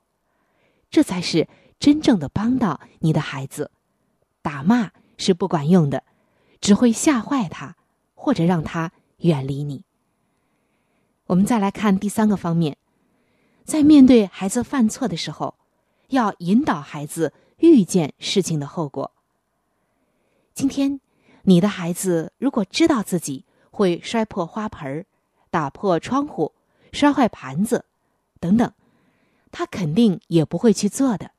[0.91, 1.47] 这才是。
[1.81, 3.71] 真正的帮到你的孩子，
[4.41, 6.03] 打骂是不管用的，
[6.63, 7.77] 只会吓坏他，
[8.15, 9.83] 或者让他远离你。
[11.27, 12.77] 我们再来看第三个方面，
[13.65, 15.55] 在面对孩子犯错的时候，
[16.09, 19.11] 要引导孩子预见事情的后果。
[20.53, 21.01] 今天，
[21.45, 25.07] 你的孩子如果知道自己会摔破花盆儿
[25.51, 26.53] 打破窗户、
[26.93, 27.87] 摔坏盘子
[28.39, 28.71] 等等，
[29.51, 31.31] 他肯定也不会去做的。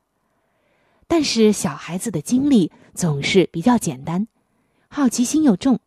[1.07, 4.27] 但是小孩子的精力总是比较简单，
[4.87, 5.79] 好奇心又重，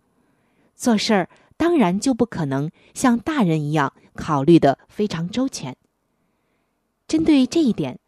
[0.76, 5.76] 做事儿当然就不可能像大人一样考虑的非常周全。
[7.06, 8.00] 针对这一点，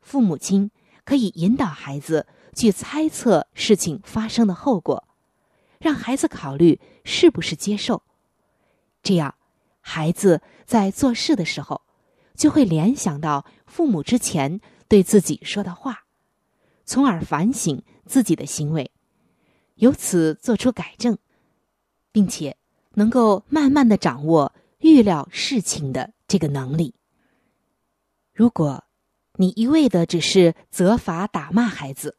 [0.00, 0.70] 父母亲
[1.04, 5.08] 可以引导孩子去猜测事情发生的后果，
[5.80, 8.02] 让孩子考虑是不是接受，
[9.02, 9.34] 这样
[9.80, 11.82] 孩子在做事的时候
[12.36, 16.04] 就会联想到父母之前对自己说的话。
[16.84, 18.90] 从而反省自己的行为，
[19.76, 21.16] 由此做出改正，
[22.10, 22.56] 并且
[22.94, 26.94] 能够慢慢的掌握预料事情的这个能力。
[28.32, 28.84] 如果
[29.36, 32.16] 你一味的只是责罚打骂孩子，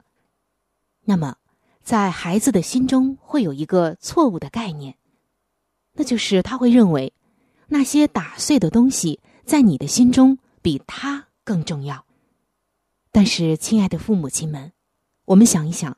[1.05, 1.37] 那么
[1.83, 4.95] 在孩子的心中会有一个错误的概念，
[5.93, 7.13] 那就是他会认为
[7.67, 12.05] 那些打碎的东西在你的心中比他更重要。
[13.11, 14.71] 但是，亲爱的父母亲们，
[15.25, 15.97] 我们想一想，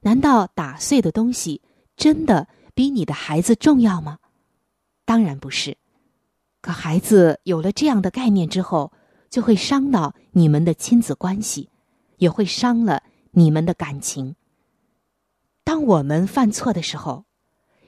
[0.00, 1.62] 难道打碎的东西
[1.96, 2.48] 真的
[2.80, 4.20] 比你的孩子重要吗？
[5.04, 5.76] 当然不是。
[6.62, 8.90] 可孩子有了这样的概念之后，
[9.28, 11.68] 就会伤到你们的亲子关系，
[12.16, 14.34] 也会伤了你们的感情。
[15.62, 17.26] 当我们犯错的时候，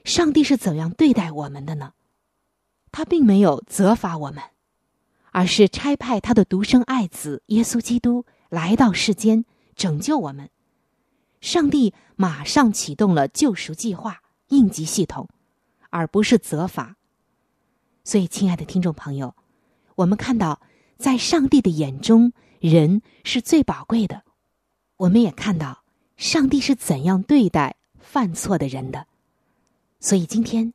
[0.05, 1.93] 上帝是怎样对待我们的呢？
[2.91, 4.43] 他并没有责罚我们，
[5.31, 9.43] 而是差派他的独生爱子耶稣基督来到世间
[9.75, 10.51] 拯救我们。
[11.41, 14.21] 上帝马上启动了救赎计划
[14.53, 15.27] 应急系统，
[15.89, 16.95] 而不是责罚。
[18.03, 19.33] 所以，亲爱的听众朋友，
[19.95, 20.61] 我们看到，
[20.97, 24.23] 在上帝的眼中，人是最宝贵的。
[24.97, 25.83] 我们也看到，
[26.17, 29.07] 上帝是怎样对待犯错的人的。
[29.99, 30.73] 所以，今天，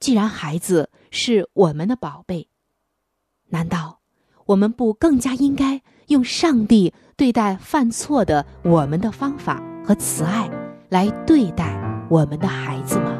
[0.00, 2.48] 既然孩子是我们的宝贝，
[3.48, 4.00] 难道
[4.46, 10.48] 我们不更加应该用上帝对待犯错的我们的方法和慈爱
[10.88, 13.18] 来对待我们的孩子吗？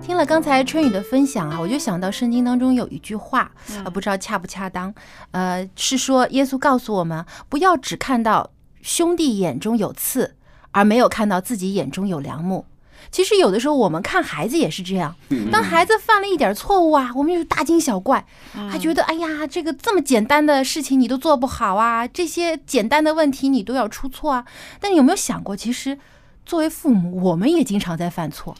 [0.00, 3.50] 听了刚才春雨的分享啊，我就想到圣经当中有一句话，
[3.82, 4.92] 呃，不知道恰不恰当，
[5.30, 8.50] 呃，是说耶稣告诉我们，不要只看到
[8.82, 10.36] 兄弟眼中有刺，
[10.72, 12.66] 而没有看到自己眼中有良木。
[13.12, 15.14] 其实有的时候我们看孩子也是这样，
[15.52, 18.26] 当孩子犯了一点错误啊，我们就大惊小怪，
[18.70, 24.44] 还觉得哎呀，这个这么简单的事情你都做不好啊，这些简单的问题你都要出错啊。
[24.80, 25.98] 但你有没有想过，其实
[26.46, 28.52] 作为父母，我们也经常在犯错。
[28.52, 28.58] 啊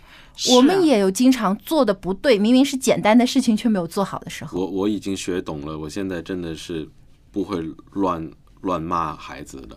[0.51, 4.59] 我们也有经常做的不对，明明是简单的事情却没有做好的时候。
[4.59, 6.89] 我我已经学懂了，我现在真的是
[7.31, 7.63] 不会
[7.93, 8.31] 乱
[8.63, 9.77] 乱骂孩子的。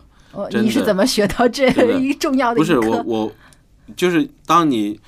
[0.60, 2.78] 你是怎么学到这一重要的不是？
[2.78, 3.32] 我我
[3.94, 4.98] 就是当你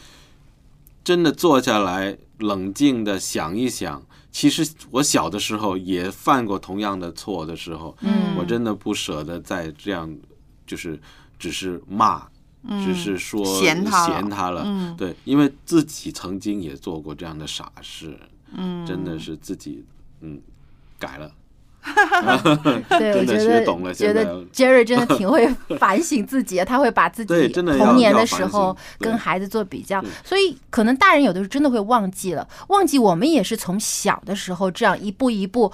[1.03, 10.15] 真的坐下来冷静的想一想，其实我小的时候也犯过同样的错的时候，嗯我真的不舍得再这样，
[10.67, 11.01] 就是
[11.39, 12.27] 只是骂。
[12.71, 18.19] 嗯只是说嫌他了嫌他了，嗯对，因为自己曾经也做过这样的傻事，
[18.53, 19.85] 嗯真的是自己
[20.23, 20.41] 嗯
[20.99, 21.33] 改了，
[22.99, 35.73] 对，我真的觉学懂了，得觉得 Jerry 真的 挺会反省自己的，他会把自己童年的时候跟孩子做比较，所以可能大人有的时候真的会忘记了，忘记我们也是从小的时候这样一步一步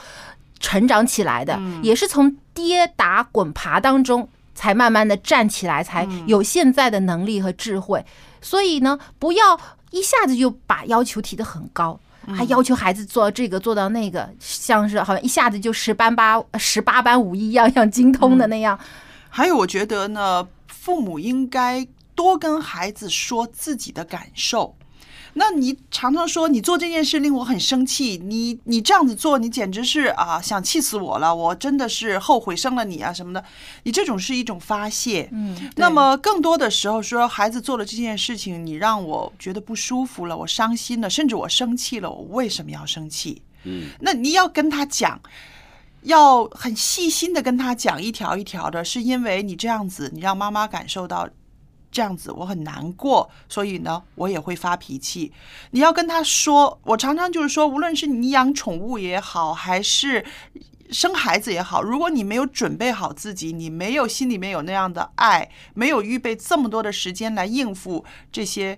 [0.61, 8.05] 成长起来的，嗯也是从跌打滚爬当中才慢慢的站起来，才嗯有现在的能力和智慧。
[8.41, 9.59] 所以呢，不要
[9.91, 11.99] 一下子就把要求提得很高。
[12.33, 18.79] 还要求孩子做这个做到那个，像是好像一下子就十班八十八般武艺，样样精通的那样。
[19.29, 24.77] 还有，我觉得呢，父母应该多跟孩子说自己的感受。
[25.35, 33.45] 那你常常说你做这件事令我很生气，你你这样子做，你简直是啊想气死我了，我真的是后悔生了你啊什么的。
[33.83, 43.43] 你这种是一种发泄，嗯，那么更多的时候说孩子做了这件事情，你让我觉得不舒服了，我伤心了，甚至我生气了，我为什么要生气？
[43.65, 45.21] 嗯，那你要跟他讲，
[46.03, 51.29] 要很细心的跟他讲，一条一条的，是因为你这样子，你让妈妈感受到
[51.95, 55.33] 这样子我很难过，所以呢，我也会发脾气。
[55.71, 60.27] 你要跟他说，我常常就是说，无论是你养宠物也好，还是
[60.91, 68.77] 生孩子也好，如果你没有准备好自己，你没有心里面有那样的爱，没有预备这么多的时间来应付这些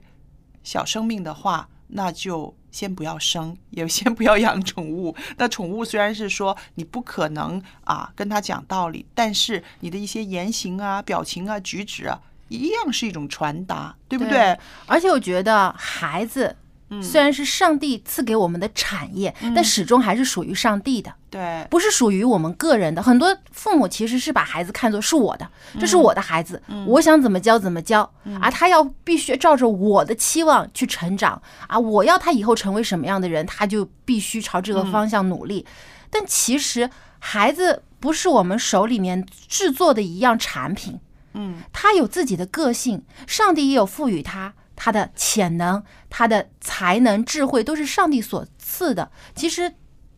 [0.62, 5.16] 小生命的话，那就先不要生，也先不要养宠物。
[5.38, 14.58] 那宠物虽然是说你不可能啊跟他讲道理，但是你的一些言行啊、表情啊、举止啊，一样是一种传达，对不对？
[14.86, 16.56] 而且我觉得孩子
[17.02, 21.12] 虽然是上帝赐给我们的产业，但始终还是属于上帝的。
[21.28, 23.02] 对，不是属于我们个人的。
[23.02, 28.08] 很多父母其实是把孩子看作是我的，这是我的孩子，我想怎么教怎么教
[28.40, 35.66] 而，他要必须照着我的期望去成长啊，我要他以后成为什么样的人，他就必须朝这个方向努力。
[36.08, 36.88] 但其实
[37.18, 41.00] 孩子不是我们手里面制作的一样产品，
[41.36, 44.54] 嗯，他有自己的个性，上帝也有赋予他。
[44.78, 49.10] 他的潜能、他的才能、智慧都是上帝所赐的。
[49.34, 49.72] 其实，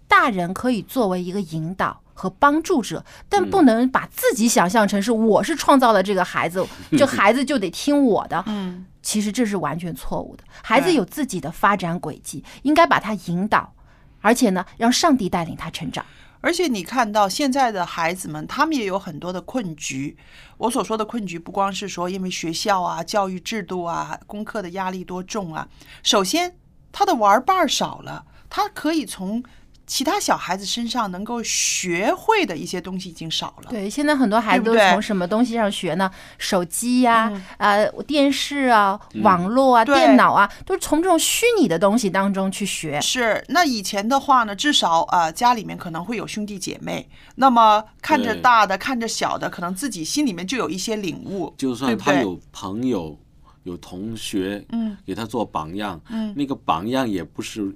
[0.09, 6.67] 大人可以作为一个引导和帮助者，但不能把自己想象成是我是创造了这个孩子，
[6.99, 8.43] 这孩子就得听我的。
[8.49, 10.43] 嗯，其实这是完全错误的。
[10.61, 13.73] 孩子有自己的发展轨迹，应该把他引导，
[14.21, 16.05] 而且呢，让上帝带领他成长。
[16.41, 20.17] 而且你看到现在的孩子们，他们也有很多的困局。
[20.57, 25.69] 我所说的困局，不光是说因为学校啊、教育制度啊、功课的压力多重啊。
[26.03, 26.57] 首先，
[26.93, 29.43] 他的玩伴少了，他可以从
[29.89, 33.71] 其他小孩子身上能够学会的一些东西已经少了。
[33.71, 36.11] 对，现在很多孩子都从什么东西上学呢？
[36.37, 43.01] 手机呀、呃，电视啊、嗯网络啊、电脑啊，都是从这种虚拟的东西当中去学。
[43.01, 53.19] 是，那以前的话呢，至少啊、呃家里面可能会有兄弟姐妹，那么看着大的，看着小的，可能自己心里面就有一些领悟，就算他有朋友、
[53.63, 57.75] 有同学，嗯，给他做榜样，嗯那个榜样也不是。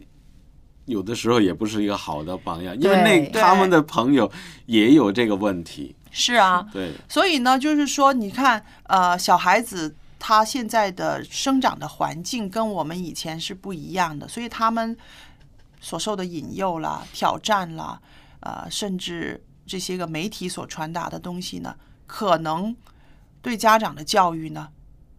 [0.92, 4.30] 有的时候也不是一个好的榜样，因为那他们的朋友
[4.66, 5.96] 也有这个问题。
[6.12, 14.94] 是啊，对，所以呢，就是说，你看，呃，小孩子他现在的生长的环境跟我们以前是不一样的，所以他们
[15.80, 17.98] 所受的引诱啦、挑战啦，
[18.40, 21.74] 呃，甚至这些个媒体所传达的东西呢，
[22.06, 22.76] 可能
[23.40, 24.68] 对家长的教育呢。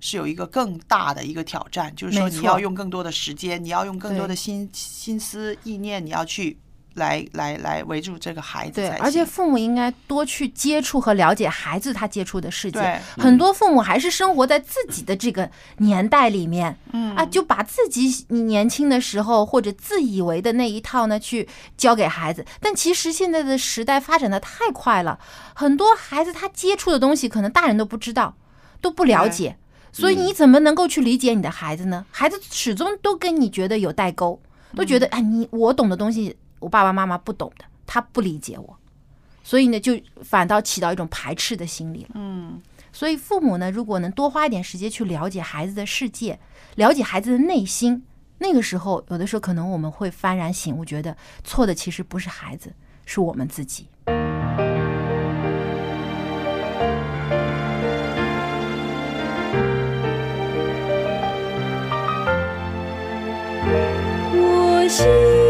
[0.05, 6.57] 是有一个更大的一个挑战，就是说你要用更多的时间，你要用更多的心心思意念，你要去
[6.95, 12.99] 来来来围住这个孩子对，而且父母应该多去接触和了解孩子他接触的世界对。
[13.23, 21.47] 很多父母还是生活在自己的这个年代里面，嗯啊，就把自己年轻的时候或者自以为的那一套呢去
[21.77, 22.45] 教给孩子。
[22.59, 25.17] 但其实现在的时代发展的太快了，
[25.55, 28.35] 很多孩子他接触的东西可能大人都不知道，
[28.81, 29.57] 都不了解。
[29.93, 32.05] 所以你怎么能够去理解你的孩子呢？
[32.11, 34.41] 孩子始终都跟你觉得有代沟，
[34.75, 38.77] 都觉得哎，你我懂的东西，我爸爸妈妈不懂的，他不理解我，
[39.43, 42.09] 所以呢，就反倒起到一种排斥的心理了。
[42.15, 42.59] 嗯。
[42.91, 46.39] 所以父母呢，如果能多花一点时间去了解孩子的世界，
[46.75, 48.03] 了解孩子的内心，
[48.37, 52.73] 那个时候，有的时候可能我们会幡然醒悟，觉得错的其实不是孩子，
[53.05, 53.87] 是我们自己。
[64.93, 65.42] 心。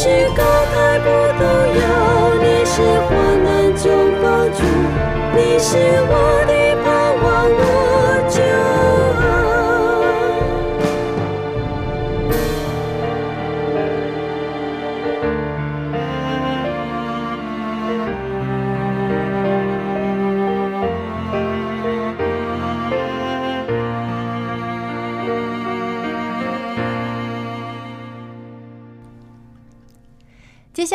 [0.00, 1.06] 是高台不
[1.40, 1.42] 动
[1.74, 1.82] 摇，
[2.40, 3.10] 你是患
[3.42, 3.84] 难中
[4.22, 4.62] 帮助，
[5.34, 5.76] 你是
[6.06, 6.14] 我
[6.46, 6.52] 的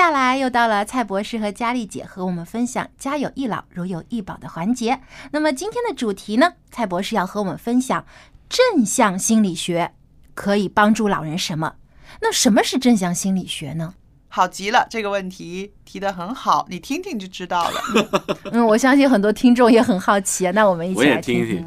[0.04, 4.99] 下来又到了蔡博士和佳丽姐和我们分享“家有一老，如有一宝”的环节。
[5.32, 8.06] 那么今天的主题呢，蔡博士要和我们分享
[8.49, 9.93] 正向心理学
[10.34, 11.76] 可以帮助老人什么？
[12.22, 13.93] 那什么是正向心理学呢？
[14.28, 17.82] 好极了，这个问题提得很好，你听听就知道了。
[18.51, 20.51] 嗯，我相信很多听众也很好奇啊。
[20.54, 21.66] 那我们一起我也来听一听。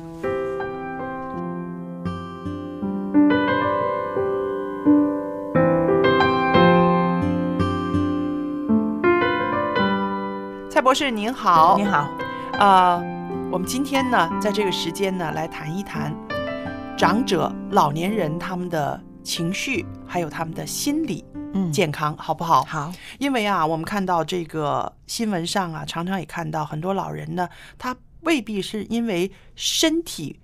[10.86, 12.08] 博士您好，您好，
[12.60, 12.96] 呃、
[13.50, 16.14] 我们今天呢，在这个时间呢，来谈一谈
[16.96, 21.24] 长者、老年人他们的情绪，还有他们的心理
[21.54, 22.62] 嗯，健康，好不好？
[22.66, 30.38] 好，因为啊，我们看到这个新闻上啊，常常也看到很多老人呢，他未必是因为身体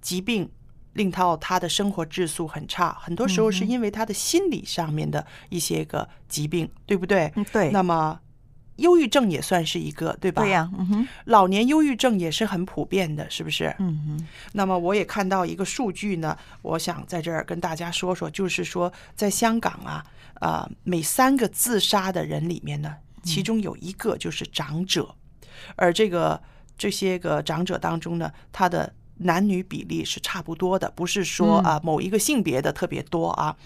[0.00, 0.50] 疾病
[0.94, 7.32] 令到他的生活质素很差，很多时候是因为他的心理上面的一些个疾病，对不对？
[7.36, 8.18] 嗯，对，那么。
[8.76, 10.42] 忧郁症也算是一个，对吧？
[10.42, 13.74] 对呀，嗯哼，老年忧郁症也是很普遍的，是不是？
[13.78, 20.04] 嗯哼，那么我也看到一个数据呢，我想在这儿跟大家说说，就是说在香港啊，
[20.40, 25.14] 呃，每三个自杀的人里面呢，其中有一个就是长者，
[25.76, 26.40] 而这个
[26.76, 33.56] 这些个长者当中呢，他的男女比例是差不多的，不是说啊、某一个性别的特别多啊。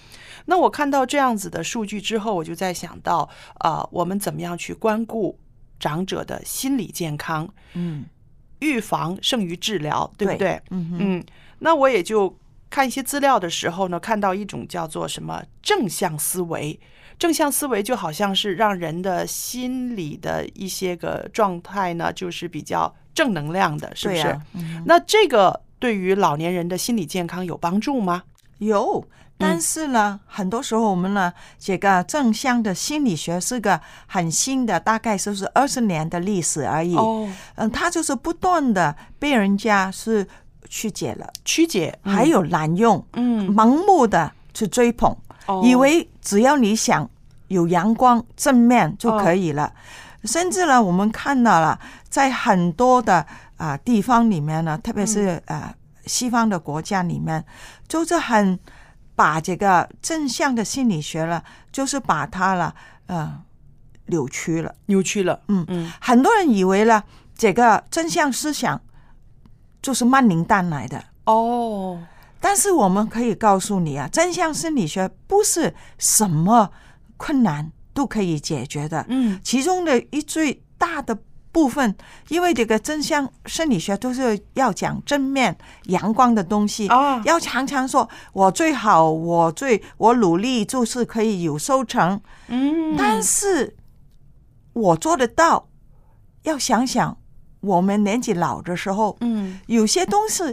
[0.46, 3.28] 那我看到这样子的数据之后，我就在想到，
[3.58, 5.38] 啊，我们怎么样去关顾
[5.78, 7.48] 长者的心理健康？
[7.74, 8.04] 嗯，
[8.60, 10.60] 预防胜于治疗，对不对？
[10.70, 11.24] 嗯，嗯，
[11.60, 12.38] 那我也就
[12.70, 16.78] 看一些资料的时候呢，看到一种叫做什么正向思维。
[17.18, 24.40] 正向思维就好像是让人的心理的一些个状态呢，就是比较正能量的，是不是？
[24.86, 28.22] 那这个对于老年人的心理健康有帮助吗？
[28.58, 29.04] 有，
[29.36, 36.94] 但是呢，很多时候我们呢，这个正向的心理学是个很新的，大概就是二十年的历史而已。
[36.94, 40.24] 哦，嗯，它就是不断的被人家是
[40.68, 45.16] 曲解了，曲解，还有滥用，嗯，盲目的去追捧，
[45.46, 47.10] 哦以为只要你想
[47.48, 49.72] 有阳光正面就可以了。
[50.24, 53.24] 甚至呢，我们看到了，在很多的
[53.56, 55.74] 啊、地方里面呢，特别是呃
[56.06, 57.44] 西方的国家里面，
[57.86, 58.58] 就是很
[59.14, 61.42] 把这个正向的心理学了，
[61.72, 62.74] 就是把它了
[63.06, 63.42] 呃
[64.06, 64.74] 扭曲了。
[64.86, 65.64] 扭曲了，嗯。
[65.68, 67.02] 嗯，很多人以为呢，
[67.36, 68.80] 这个正向思想
[69.82, 71.02] 就是曼宁丹来的。
[71.24, 72.00] 哦，
[72.40, 76.70] 但是我们可以告诉你啊，正向心理学不是什么
[77.16, 79.04] 困难都可以解决的。
[79.08, 81.18] 嗯，其中的一最大的
[81.50, 81.92] 部分，
[82.28, 92.20] 因为这个正向生理学都是要讲正面、阳光的东西，哦，要常常说我最好，我最我努力就是可以有收成。
[92.46, 93.74] 嗯，但是
[94.74, 95.68] 我做得到，
[96.44, 97.18] 要想想
[97.58, 100.44] 我们年纪老的时候，嗯有些东西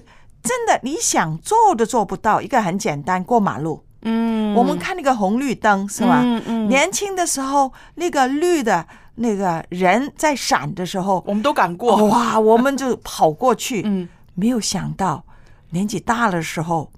[0.41, 2.41] 真的你想做都做不到。
[2.41, 6.21] 一个很简单，过马路，嗯，我们看那个红绿灯是吧？
[6.23, 8.85] 嗯嗯，年轻的时候，那个绿的
[9.15, 13.81] 那个人在闪的时候，我们都敢过，哇，我们就跑过去。
[13.85, 15.23] 嗯没有想到
[15.69, 16.91] 年纪大的时候，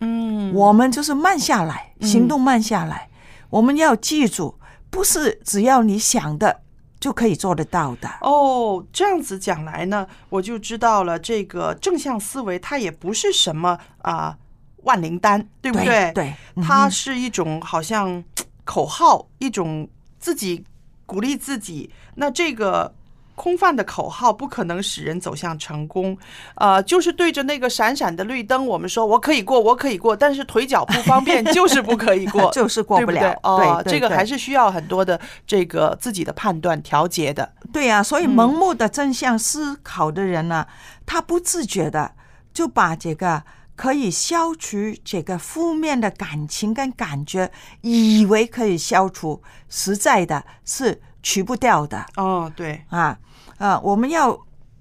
[0.00, 3.08] 嗯，我们就是慢下来，行动慢下来。
[3.50, 4.56] 我们要记住，
[4.90, 6.62] 不是只要你想的
[6.98, 8.08] 就可以做得到的。
[8.20, 14.36] 哦，这样子讲来呢，我就知道了，这个正向思维它也不是什么啊、
[14.82, 16.12] 万灵丹，对不对？
[16.12, 18.22] 对，它嗯是一种好像
[18.64, 20.64] 口号，一种自己
[21.06, 21.90] 鼓励自己。
[22.14, 22.94] 那这个
[23.34, 26.16] 空泛的口号不可能使人走向成功。
[26.56, 33.20] 呃，就是对着那个闪闪的绿灯，我们说我可以过，我可以过，但是腿脚不方便，就是不可以过， 就是过不不了。
[33.20, 37.50] 对哦，对对对这个还是需要很多的这个自己的判断调节的。
[37.72, 40.66] 对呀、所以嗯盲目的正向思考的人呢，
[41.06, 42.12] 他不自觉的
[42.52, 43.42] 就把这个
[43.74, 47.50] 可以消除这个负面的感情跟感觉，
[47.80, 53.18] 以为可以消除，实在的是去不掉的哦，对，啊
[53.58, 53.78] 啊！
[53.80, 54.38] 我们要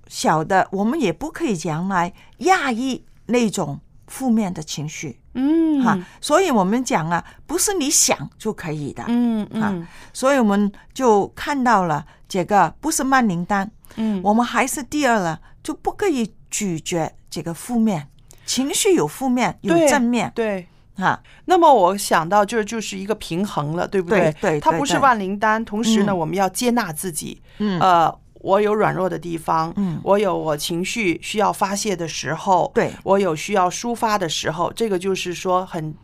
[0.07, 5.19] 晓得，我们也不可以将来压抑那种负面的情绪。
[5.33, 9.05] 嗯哈，所以我们讲啊，不是你想就可以的。
[9.07, 18.09] 嗯啊嗯所以我们就看到了这个不是曼灵丹，嗯我们还是第二了，就不可以拒绝这个负面
[18.51, 20.29] 情绪，有负面有正面。
[20.35, 20.67] 对。
[20.97, 24.35] 哈，那么我想到这就是一个平衡了，对不对？
[24.41, 26.17] 对它不是万灵丹，同时呢，嗯。
[26.17, 27.41] 我们要接纳自己。
[27.59, 27.79] 嗯。
[27.79, 30.01] 呃，我有软弱的地方，嗯。
[30.03, 32.91] 我有我情绪需要发泄的时候，对。
[33.03, 35.95] 我有需要抒发的时候，这个就是说很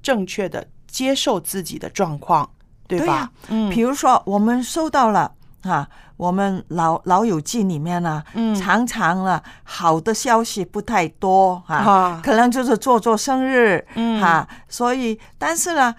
[0.00, 2.48] 正确的接受自己的状况，
[2.86, 3.30] 对吧？
[3.48, 5.32] 嗯，比如说我们收到了
[5.68, 8.54] 啊，我们老老友记里面呢、嗯。
[8.54, 12.20] 常常呢好的消息不太多啊，啊。
[12.24, 14.22] 可能就是做做生日，嗯。
[14.22, 15.94] 啊，所以但是呢，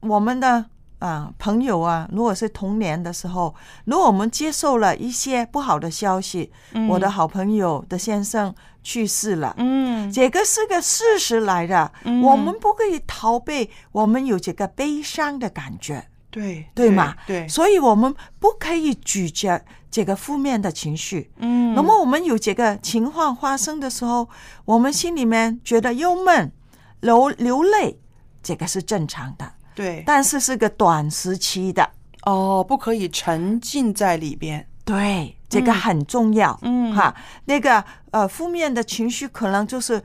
[0.00, 0.64] 我们的
[0.98, 3.54] 啊朋友啊，如果是童年的时候，
[3.84, 6.52] 如果我们接受了一些不好的消息，
[6.88, 10.10] 我的好朋友的先生去世了，嗯。
[10.12, 12.22] 这个是个事实来的，嗯。
[12.22, 16.08] 我们不可以逃避，我们有这个悲伤的感觉。
[16.36, 17.16] 对对嘛？
[17.26, 19.58] 对，所以我们不可以咀嚼
[19.90, 21.30] 这个负面的情绪。
[21.38, 24.28] 嗯那么我们有这个情况发生的时候，
[24.66, 26.52] 我们心里面觉得忧闷、
[27.00, 27.98] 流流泪，
[28.42, 31.88] 这个是正常的，对但是是个短时期的。
[32.24, 34.68] 哦，不可以沉浸在里边。
[34.84, 36.58] 对，这个很重要。
[36.60, 37.14] 嗯哈，
[37.46, 40.02] 那个呃，负面的情绪可能就是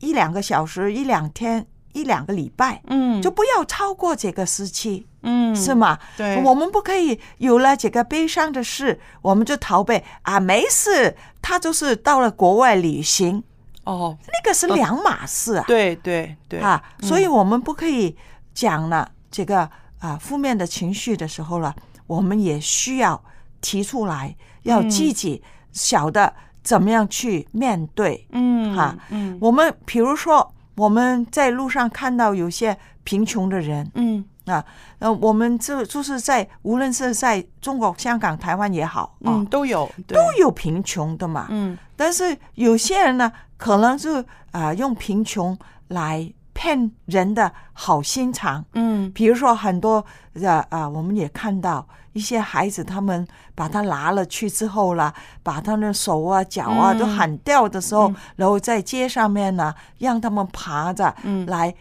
[0.00, 5.06] 一两个小时、一两天、一两个礼拜，嗯就不要超过这个时期。
[5.22, 5.98] 嗯是吗？
[6.16, 11.16] 对我们不可以有了这个悲伤的事，我们就逃避啊，没事。
[11.40, 13.42] 他就是到了国外旅行，
[13.84, 15.64] 哦，那个是两码事啊。
[15.66, 18.16] 对对对啊，嗯所以我们不可以
[18.54, 19.68] 讲了这个
[19.98, 21.74] 啊负面的情绪的时候了，
[22.06, 23.20] 我们也需要
[23.60, 25.42] 提出来，要嗯积极
[25.72, 28.24] 晓得怎么样去面对。
[28.30, 34.64] 嗯哈嗯我们比如说我们在路上看到有些贫穷的人，嗯啊，
[34.98, 41.46] 呃，我们这就是在无论是在中国、香港、台湾也好，啊嗯，都有都有贫穷的嘛。
[41.50, 41.78] 嗯。
[41.96, 45.56] 但是有些人呢，可能是啊、用贫穷
[45.88, 48.64] 来骗人的好心肠。
[48.74, 49.10] 嗯。
[49.12, 55.14] 比如说很多的啊、我们也看到一些孩子，他们把他拿了去之后啦，
[55.44, 56.98] 把他的手啊、脚啊嗯。
[56.98, 58.16] 都喊掉的时候，嗯。
[58.36, 61.46] 然后在街上面呢，让他们爬着嗯。
[61.46, 61.72] 来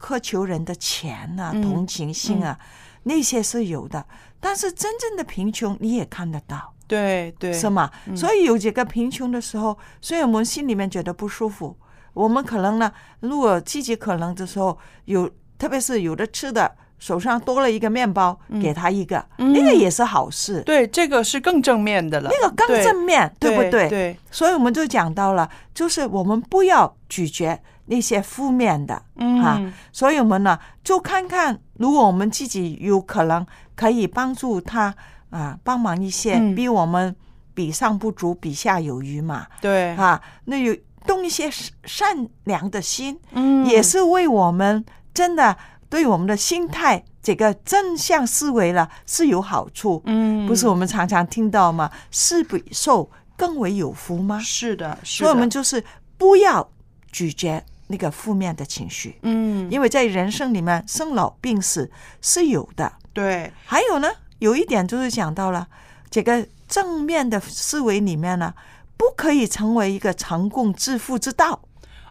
[0.00, 2.58] 苛求人的钱啊、嗯同情心啊，
[3.04, 4.04] 那些是有的。
[4.38, 7.90] 但是真正的贫穷你也看得到，对对是吗？
[8.06, 11.76] 嗯所以有几个贫穷的时候，所以我们心里面觉得不舒服。
[12.12, 15.28] 我们可能呢，如果积极可能的时候，有
[15.58, 20.62] 特别是有的吃的，手上多了一个面包，给他一个，嗯那个也是好事。
[20.62, 23.88] 对，这个是更正面的了，那个更正面，对不对？
[23.88, 29.60] 对，所以我们就讲到了，就是我们不要拒绝那些负面的，嗯哈。
[29.92, 34.94] 所以我们呢，就看看，如果我们自己有可能可以帮助他
[35.30, 37.14] 啊，帮忙一些，嗯比我们
[37.54, 40.76] 比上不足，比下有余嘛，对，啊，那有
[41.06, 44.84] 动一些善善良的心，嗯也是为我们
[45.14, 45.56] 真的
[45.88, 50.02] 对我们的心态这个正向思维了是有好处。
[50.06, 51.90] 嗯不是我们常常听到吗？
[52.10, 54.38] 是比受更为有福吗？
[54.38, 55.82] 是的，是所以我们就是
[56.16, 56.68] 不要
[57.10, 62.92] 拒绝那个负面的情绪，嗯，因为在人生里面生老病死是有的。
[63.12, 64.08] 对，还有呢，
[64.40, 65.68] 有一点就是讲到了
[66.10, 68.52] 这个正面的思维里面呢，
[68.96, 71.60] 不可以成为一个成功致富之道。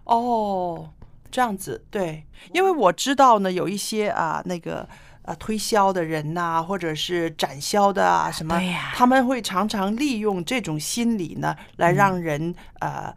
[0.06, 0.90] 哦，
[1.30, 4.88] 这样子，对，因为我知道呢，有一些啊，那个
[5.24, 8.60] 啊推销的人呐、或者是展销的啊，什么，
[8.96, 13.14] 他们会常常利用这种心理呢，来让人、呃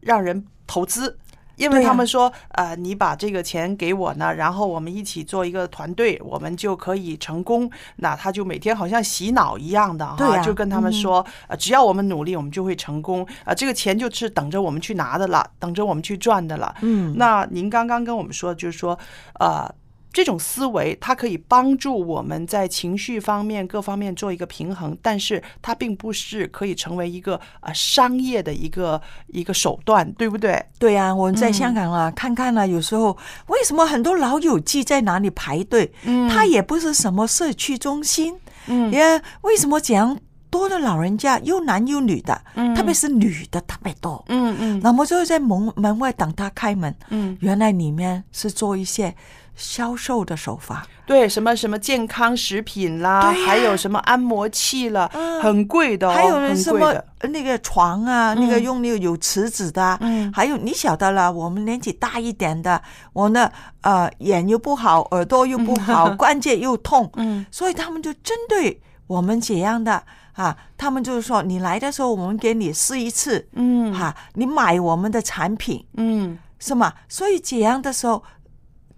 [0.00, 1.18] 让人投资。
[1.58, 7.70] 因为他们说，呃，你把这个钱给我呢，然后我们一起做一个团队，我们就可以成功。
[7.96, 13.26] 那他就每天好像洗脑一样的哈，就跟他们说，呃，只要我们努力，我们就会成功。
[13.44, 16.74] 啊，这个钱就是等着我们去拿的了，等着我们去赚的了。
[16.82, 18.98] 嗯那您刚刚跟我们说，就是说，
[19.40, 19.68] 呃，
[20.12, 30.64] 这种思维它可以帮助我们在情绪方面各方面做一个平衡，但是它并不是可以成为一个呃商业的一个一个手段，对不对？
[30.78, 33.16] 对呀、我们在嗯香港啊，看看啊，有时候
[33.48, 35.92] 为什么很多老友记在哪里排队？
[36.04, 38.34] 嗯它也不是什么社区中心，
[38.66, 40.18] 嗯也为什么这样
[40.50, 44.24] 多的老人家又男又女的，嗯特别是女的特别多。
[44.28, 49.14] 嗯嗯那么就在门门外等他开门，嗯，原来里面是做一些
[49.58, 55.42] 销售的手法，对，什么什么健康食品啦，还有什么按摩器啦，嗯。
[55.42, 56.94] 很贵的、哦，还有很什么。
[57.22, 60.32] 那个床啊，那个嗯用那个有瓷子的啊，嗯。
[60.32, 62.80] 还有你晓得了，我们年纪大一点的，
[63.12, 63.50] 我呢
[63.80, 67.44] 呃眼又不好，耳朵又不好，关节又痛， 嗯。
[67.50, 70.02] 所以他们就针对我们这样的
[70.34, 73.92] 啊，他们就是说你来的时候，我们给你试一次，嗯。
[73.92, 75.84] 哈、你买我们的产品。
[75.96, 76.92] 嗯，是吗？
[77.08, 78.22] 所以这样的时候，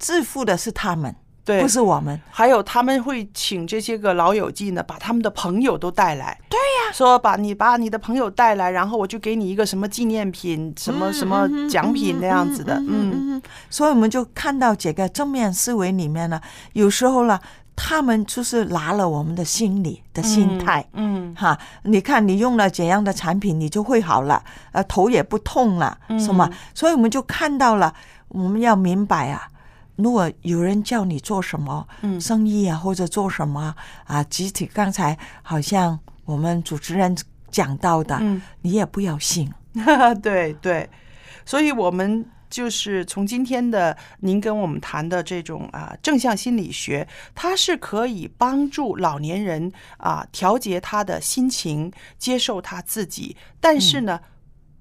[0.00, 2.20] 致富的是他们，对，不是我们。
[2.30, 6.36] 还有他们会请这些个老友记呢，把他们的朋友都带来。
[6.48, 12.74] 对呀、说把你把你的朋友带来，然后我就给你一个什么纪念品、什么什么奖品那样子的。
[12.76, 16.40] 嗯嗯，所以我们就看到这个正面思维里面呢，
[16.72, 17.38] 有时候呢，
[17.76, 20.86] 他们就是拿了我们的心理的心态。
[20.94, 24.42] 嗯哈，你看你用了怎样的产品，你就会好了，
[24.72, 26.50] 呃，头也不痛了，是吗？
[26.74, 27.94] 所以我们就看到了，
[28.28, 29.48] 我们要明白啊，
[30.02, 32.20] 如果有人叫你做什么嗯。
[32.20, 33.74] 生意啊，或者做什么
[34.04, 37.16] 啊，集体刚才好像我们主持人
[37.50, 38.40] 讲到的，嗯。
[38.62, 39.52] 你也不要信。
[40.22, 40.88] 对对，
[41.44, 54.20] 所以我们就是从今天的您跟我们谈的这种啊正向心理学，它是可以帮助老年人啊调节他的心情，接受他自己，但是呢，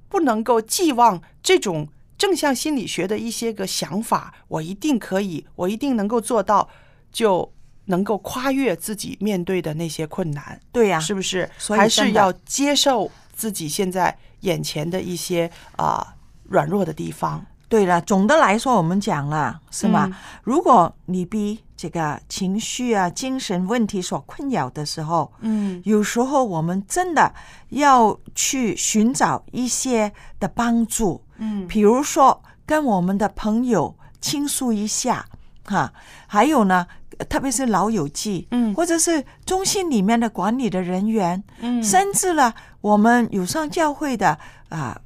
[0.10, 1.88] 不能够寄望这种
[2.20, 6.70] 正向心理学的一些个想法，我一定可以，我一定能够做到，
[7.12, 7.52] 就。
[7.86, 11.50] 能够跨越自己面对的那些困难，对呀、是不是？
[11.58, 16.14] 所以还是要接受自己现在眼前的一些啊、
[16.44, 17.44] 软弱的地方。
[17.68, 20.06] 对了，总的来说，我们讲了是吗？
[20.06, 20.14] 嗯
[20.44, 27.34] 如果你被这个情绪啊、精神问题所困扰的时候，嗯有时候我们真的
[27.70, 31.68] 要去寻找一些的帮助，嗯。
[31.68, 35.26] 比如说跟我们的朋友倾诉一下，
[35.66, 35.92] 哈，
[36.28, 36.86] 还有呢，
[37.28, 38.74] 特别是老友记，嗯。
[38.76, 41.84] 或者是中心里面的管理的人员，嗯。
[41.84, 44.38] 甚至呢，我们有上教会的
[44.70, 45.00] 啊、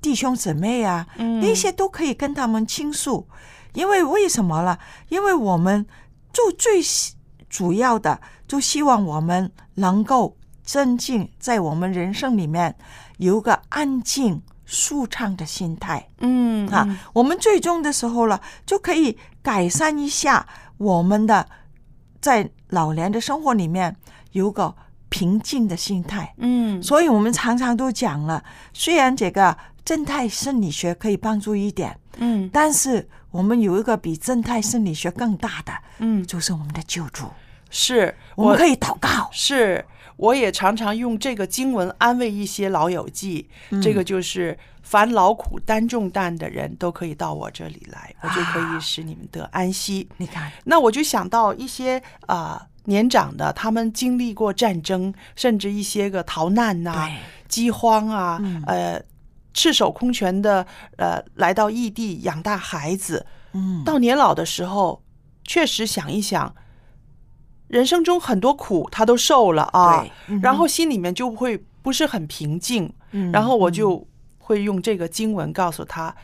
[0.00, 1.40] 弟兄姊妹啊，嗯。
[1.40, 3.28] 那些都可以跟他们倾诉，
[3.74, 4.78] 因为为什么呢？
[5.08, 5.86] 因为我们
[6.32, 6.80] 就最
[7.48, 12.74] 主要的，就希望我们能够增进在我们人生里面
[13.18, 16.08] 有个安静、舒畅的心态。
[16.18, 20.46] 嗯啊，我们最终的时候了，就可以改善一下
[20.78, 21.46] 我们的
[22.20, 23.94] 在老年的生活里面
[24.32, 24.74] 有个
[25.08, 26.34] 平静的心态。
[26.38, 28.42] 嗯所以我们常常都讲了，
[28.72, 37.26] 虽然这个正态生理学可以帮助一点，嗯但是我们有一个比正态生理学更大的，嗯，就是我们的救助。
[37.70, 39.84] 是我们可以祷告，是，
[40.16, 43.48] 我也常常用这个经文安慰一些老友记。
[43.70, 43.80] 嗯。
[43.82, 50.08] 这个就是凡劳苦担重担的人都可以到我这里来，我就可以使你们得安息。
[50.18, 57.10] 你看，那我就想到一些啊、年长的，他们经历过战争，甚至一些个逃难呐、
[57.48, 58.62] 饥荒啊，嗯。
[58.66, 59.02] 呃，
[59.54, 65.02] 赤手空拳的呃来到异地养大孩子，嗯，到年老的时候，
[65.44, 66.52] 确实想一想，
[67.74, 74.06] 人生中很多苦他都受了啊，嗯然后心里面就会不是很平静，嗯然后我就
[74.38, 76.14] 会用这个经文告诉他，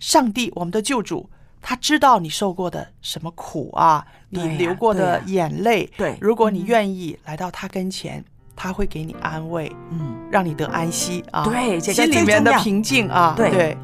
[0.00, 1.30] 上帝，我们的救主。
[1.62, 5.88] 他知道你受过的什么苦啊，你流过的眼泪。
[5.96, 8.24] 对如果你愿意来到他跟前，
[8.56, 11.44] 他会给你安慰，嗯，让你得安息啊。
[11.44, 13.34] 对心里面的平静啊。
[13.36, 13.76] 对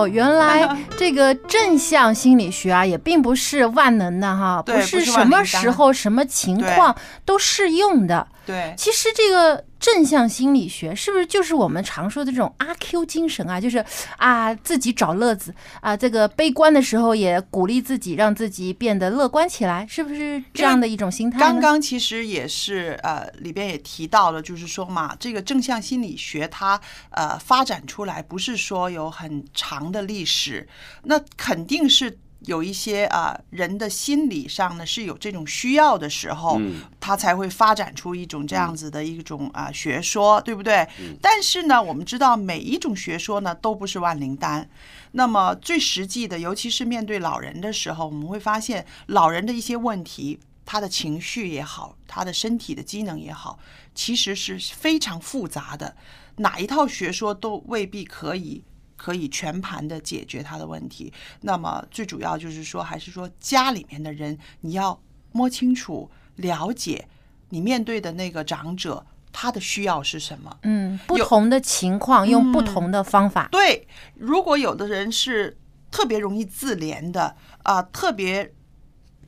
[0.00, 6.94] 哦，原来 这个正向心理学啊，也并不是万能的哈，不是什么时候、什么情况
[7.24, 8.26] 都适用的。
[8.46, 13.60] 对其实这个正向心理学是不是就是我们常说的这种阿 Q 精神啊？
[13.60, 13.84] 就是
[14.16, 21.38] 啊，自己找乐子啊，这个悲观的时候也鼓励自己，让自己变得乐观起来，是不是这样的一种心态？
[21.38, 26.80] 刚刚其实也是呃，里边也提到了，就是说嘛，这个正向心理学它
[27.10, 30.68] 呃发展出来不是说有很长的历史，
[31.04, 32.18] 那肯定是。
[32.46, 40.88] 有一些啊、人的心理上呢是有这种需要的时候，嗯他才会发展出一种这样子的一种啊、学说，对不对？
[41.20, 44.68] 但是呢，我们知道每一种学说呢都不是万灵丹。
[45.12, 53.58] 那么最实际的，尤其是面对老人的时候，我们会发现老人的一些问题，他的情绪也好，他的身体的机能也好，
[53.94, 55.96] 其实是非常复杂的，
[56.36, 58.62] 哪一套学说都未必可以
[59.00, 61.10] 可以全盘的解决他的问题。
[61.40, 65.00] 那么最主要就是说，还是说家里面的人，你要
[65.32, 67.08] 摸清楚、了解
[67.48, 70.54] 你面对的那个长者他的需要是什么。
[70.64, 73.48] 嗯，不同的情况用不同的方法。
[73.50, 75.56] 对，如果有的人是
[75.90, 78.52] 特别容易自怜的啊、特别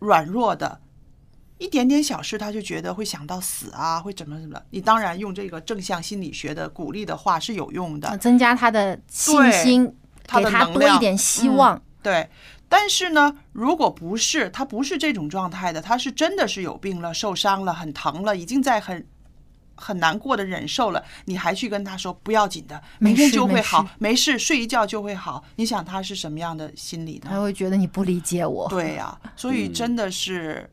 [0.01, 0.83] 软弱的，
[1.63, 4.67] 一点点小事他就觉得会想到死啊，会怎么怎么的。
[4.71, 9.97] 你当然用这个正向心理学的鼓励的话是有用的，增加他的信心，
[10.27, 11.77] 他给他多一点希望。
[11.77, 12.29] 嗯对，
[12.69, 19.07] 但是呢，如果不是他不是这种状态的，他是真的是有病了、受伤了、很疼了，已经在很
[19.77, 25.45] 很难过的忍受了，你还去跟他说不要紧的，没明天就会好，没事，睡一觉就会好。
[25.55, 27.29] 你想他是什么样的心理呢？
[27.31, 28.69] 他会觉得你不理解我。
[28.69, 30.69] 对呀、所以嗯真的是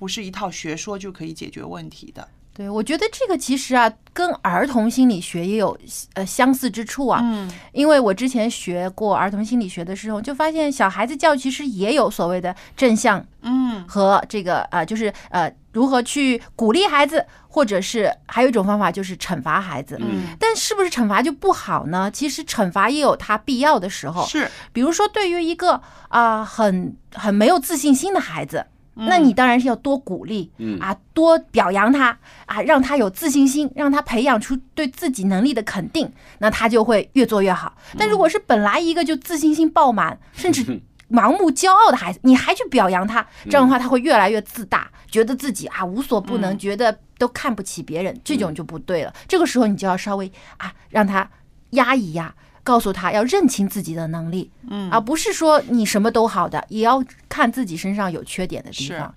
[0.00, 2.26] 不是一套学说就可以解决问题的。
[2.54, 5.76] 对，我觉得这个其实啊，跟儿童心理学也有
[6.14, 7.20] 呃相似之处啊。
[7.22, 19.96] 嗯，因为我之前学过儿童心理学的时候，就发现小孩子教育其实也有所谓的正向，嗯，和这个呃，就是呃，如何去鼓励孩子，或者是还有一种方法就是惩罚孩子。
[20.00, 22.10] 嗯，但是不是惩罚就不好呢？
[22.10, 24.26] 其实惩罚也有它必要的时候。
[24.26, 28.66] 是，比如说对于一个啊、很很没有自信心的孩子。
[28.94, 37.74] 那你当然是要多鼓励，嗯啊，多表扬他啊，让他有自信心，让他培养出对自己能力的肯定，那他就会越做越好。
[37.96, 40.64] 但如果是本来一个就自信心爆满， 甚至
[41.10, 49.14] 盲目骄傲的孩子，你还去表扬他，这样的话他会越来越自大，觉得自己啊无所不能，觉得都看不起别人，这种就不对了。
[49.26, 51.28] 这个时候你就要稍微啊让他
[51.70, 52.34] 压一压。
[52.70, 59.12] 告诉他要认清自己的能力，嗯而不是说你什么都好的，也要看自己身上有缺点的地是方。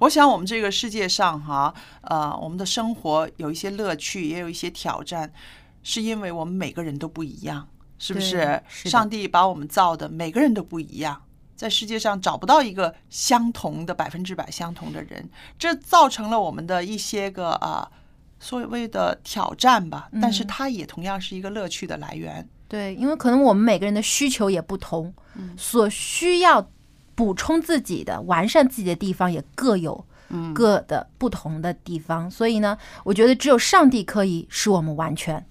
[0.00, 1.72] 我想我们这个世界上哈，
[2.02, 5.32] 呃，我们的生活有一些乐趣，也有一些挑战，
[5.82, 7.66] 是因为我们每个人都不一样，
[7.98, 8.62] 是不是？
[8.68, 11.22] 是上帝把我们造的每个人都不一样，
[11.56, 17.90] 在世界上找不到一个相同的百分之百相同的人，这造成了我们的一些个啊、
[18.38, 20.10] 所谓的挑战吧。
[20.20, 22.46] 但是嗯它也同样是一个乐趣的来源。
[22.70, 26.70] 对，因为可能我们每个人的需求也不同，嗯所需要
[27.16, 32.30] 补充自己的、完善自己的地方也各有嗯各的不同的地方。
[32.30, 35.44] 所以呢，我觉得只有上帝可以使我们完全，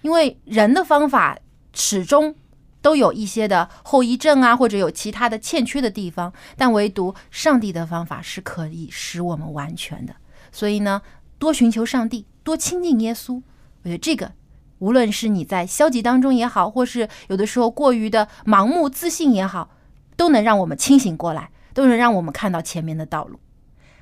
[0.00, 1.38] 因为人的方法
[1.74, 2.34] 始终
[2.80, 10.16] 都有一些的后遗症啊，或者有其他的欠缺的地方，但唯独上帝的方法是可以使我们完全的。
[10.50, 11.02] 所以呢，
[11.38, 13.34] 多寻求上帝，多亲近耶稣，
[13.82, 14.32] 我觉得这个
[14.78, 19.70] 无论是你在消极当中也好，或是有的时候过于的盲目自信也好，
[20.16, 23.38] 都能让我们清醒过来，都能让我们看到前面的道路。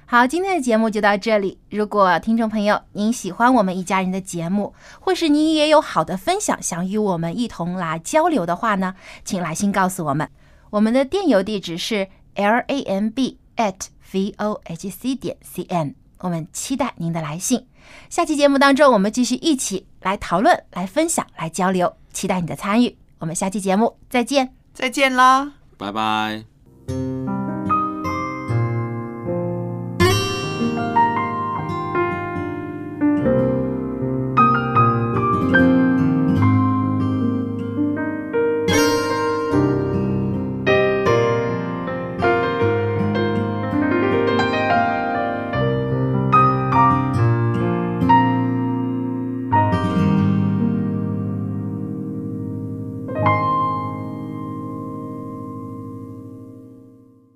[0.04, 1.58] 好，今天的节目就到这里。
[1.70, 8.94] 如果听众朋友您喜欢我们一家人的节目，或是您也有好的分享想与我们一同来交流的话呢，
[9.24, 10.28] 请来信告诉我们。
[10.68, 13.74] 我们的电邮地址是 l a m b at
[14.12, 17.66] v o h c 点 c n，我们期待您的来信。
[18.10, 22.96] 下期节目当中，我们继续一起来讨论、来分享、来交流，期待你的参与。
[23.18, 24.54] 我们下期节目再见。
[24.74, 25.52] 再见啦。
[25.76, 27.41] 拜拜。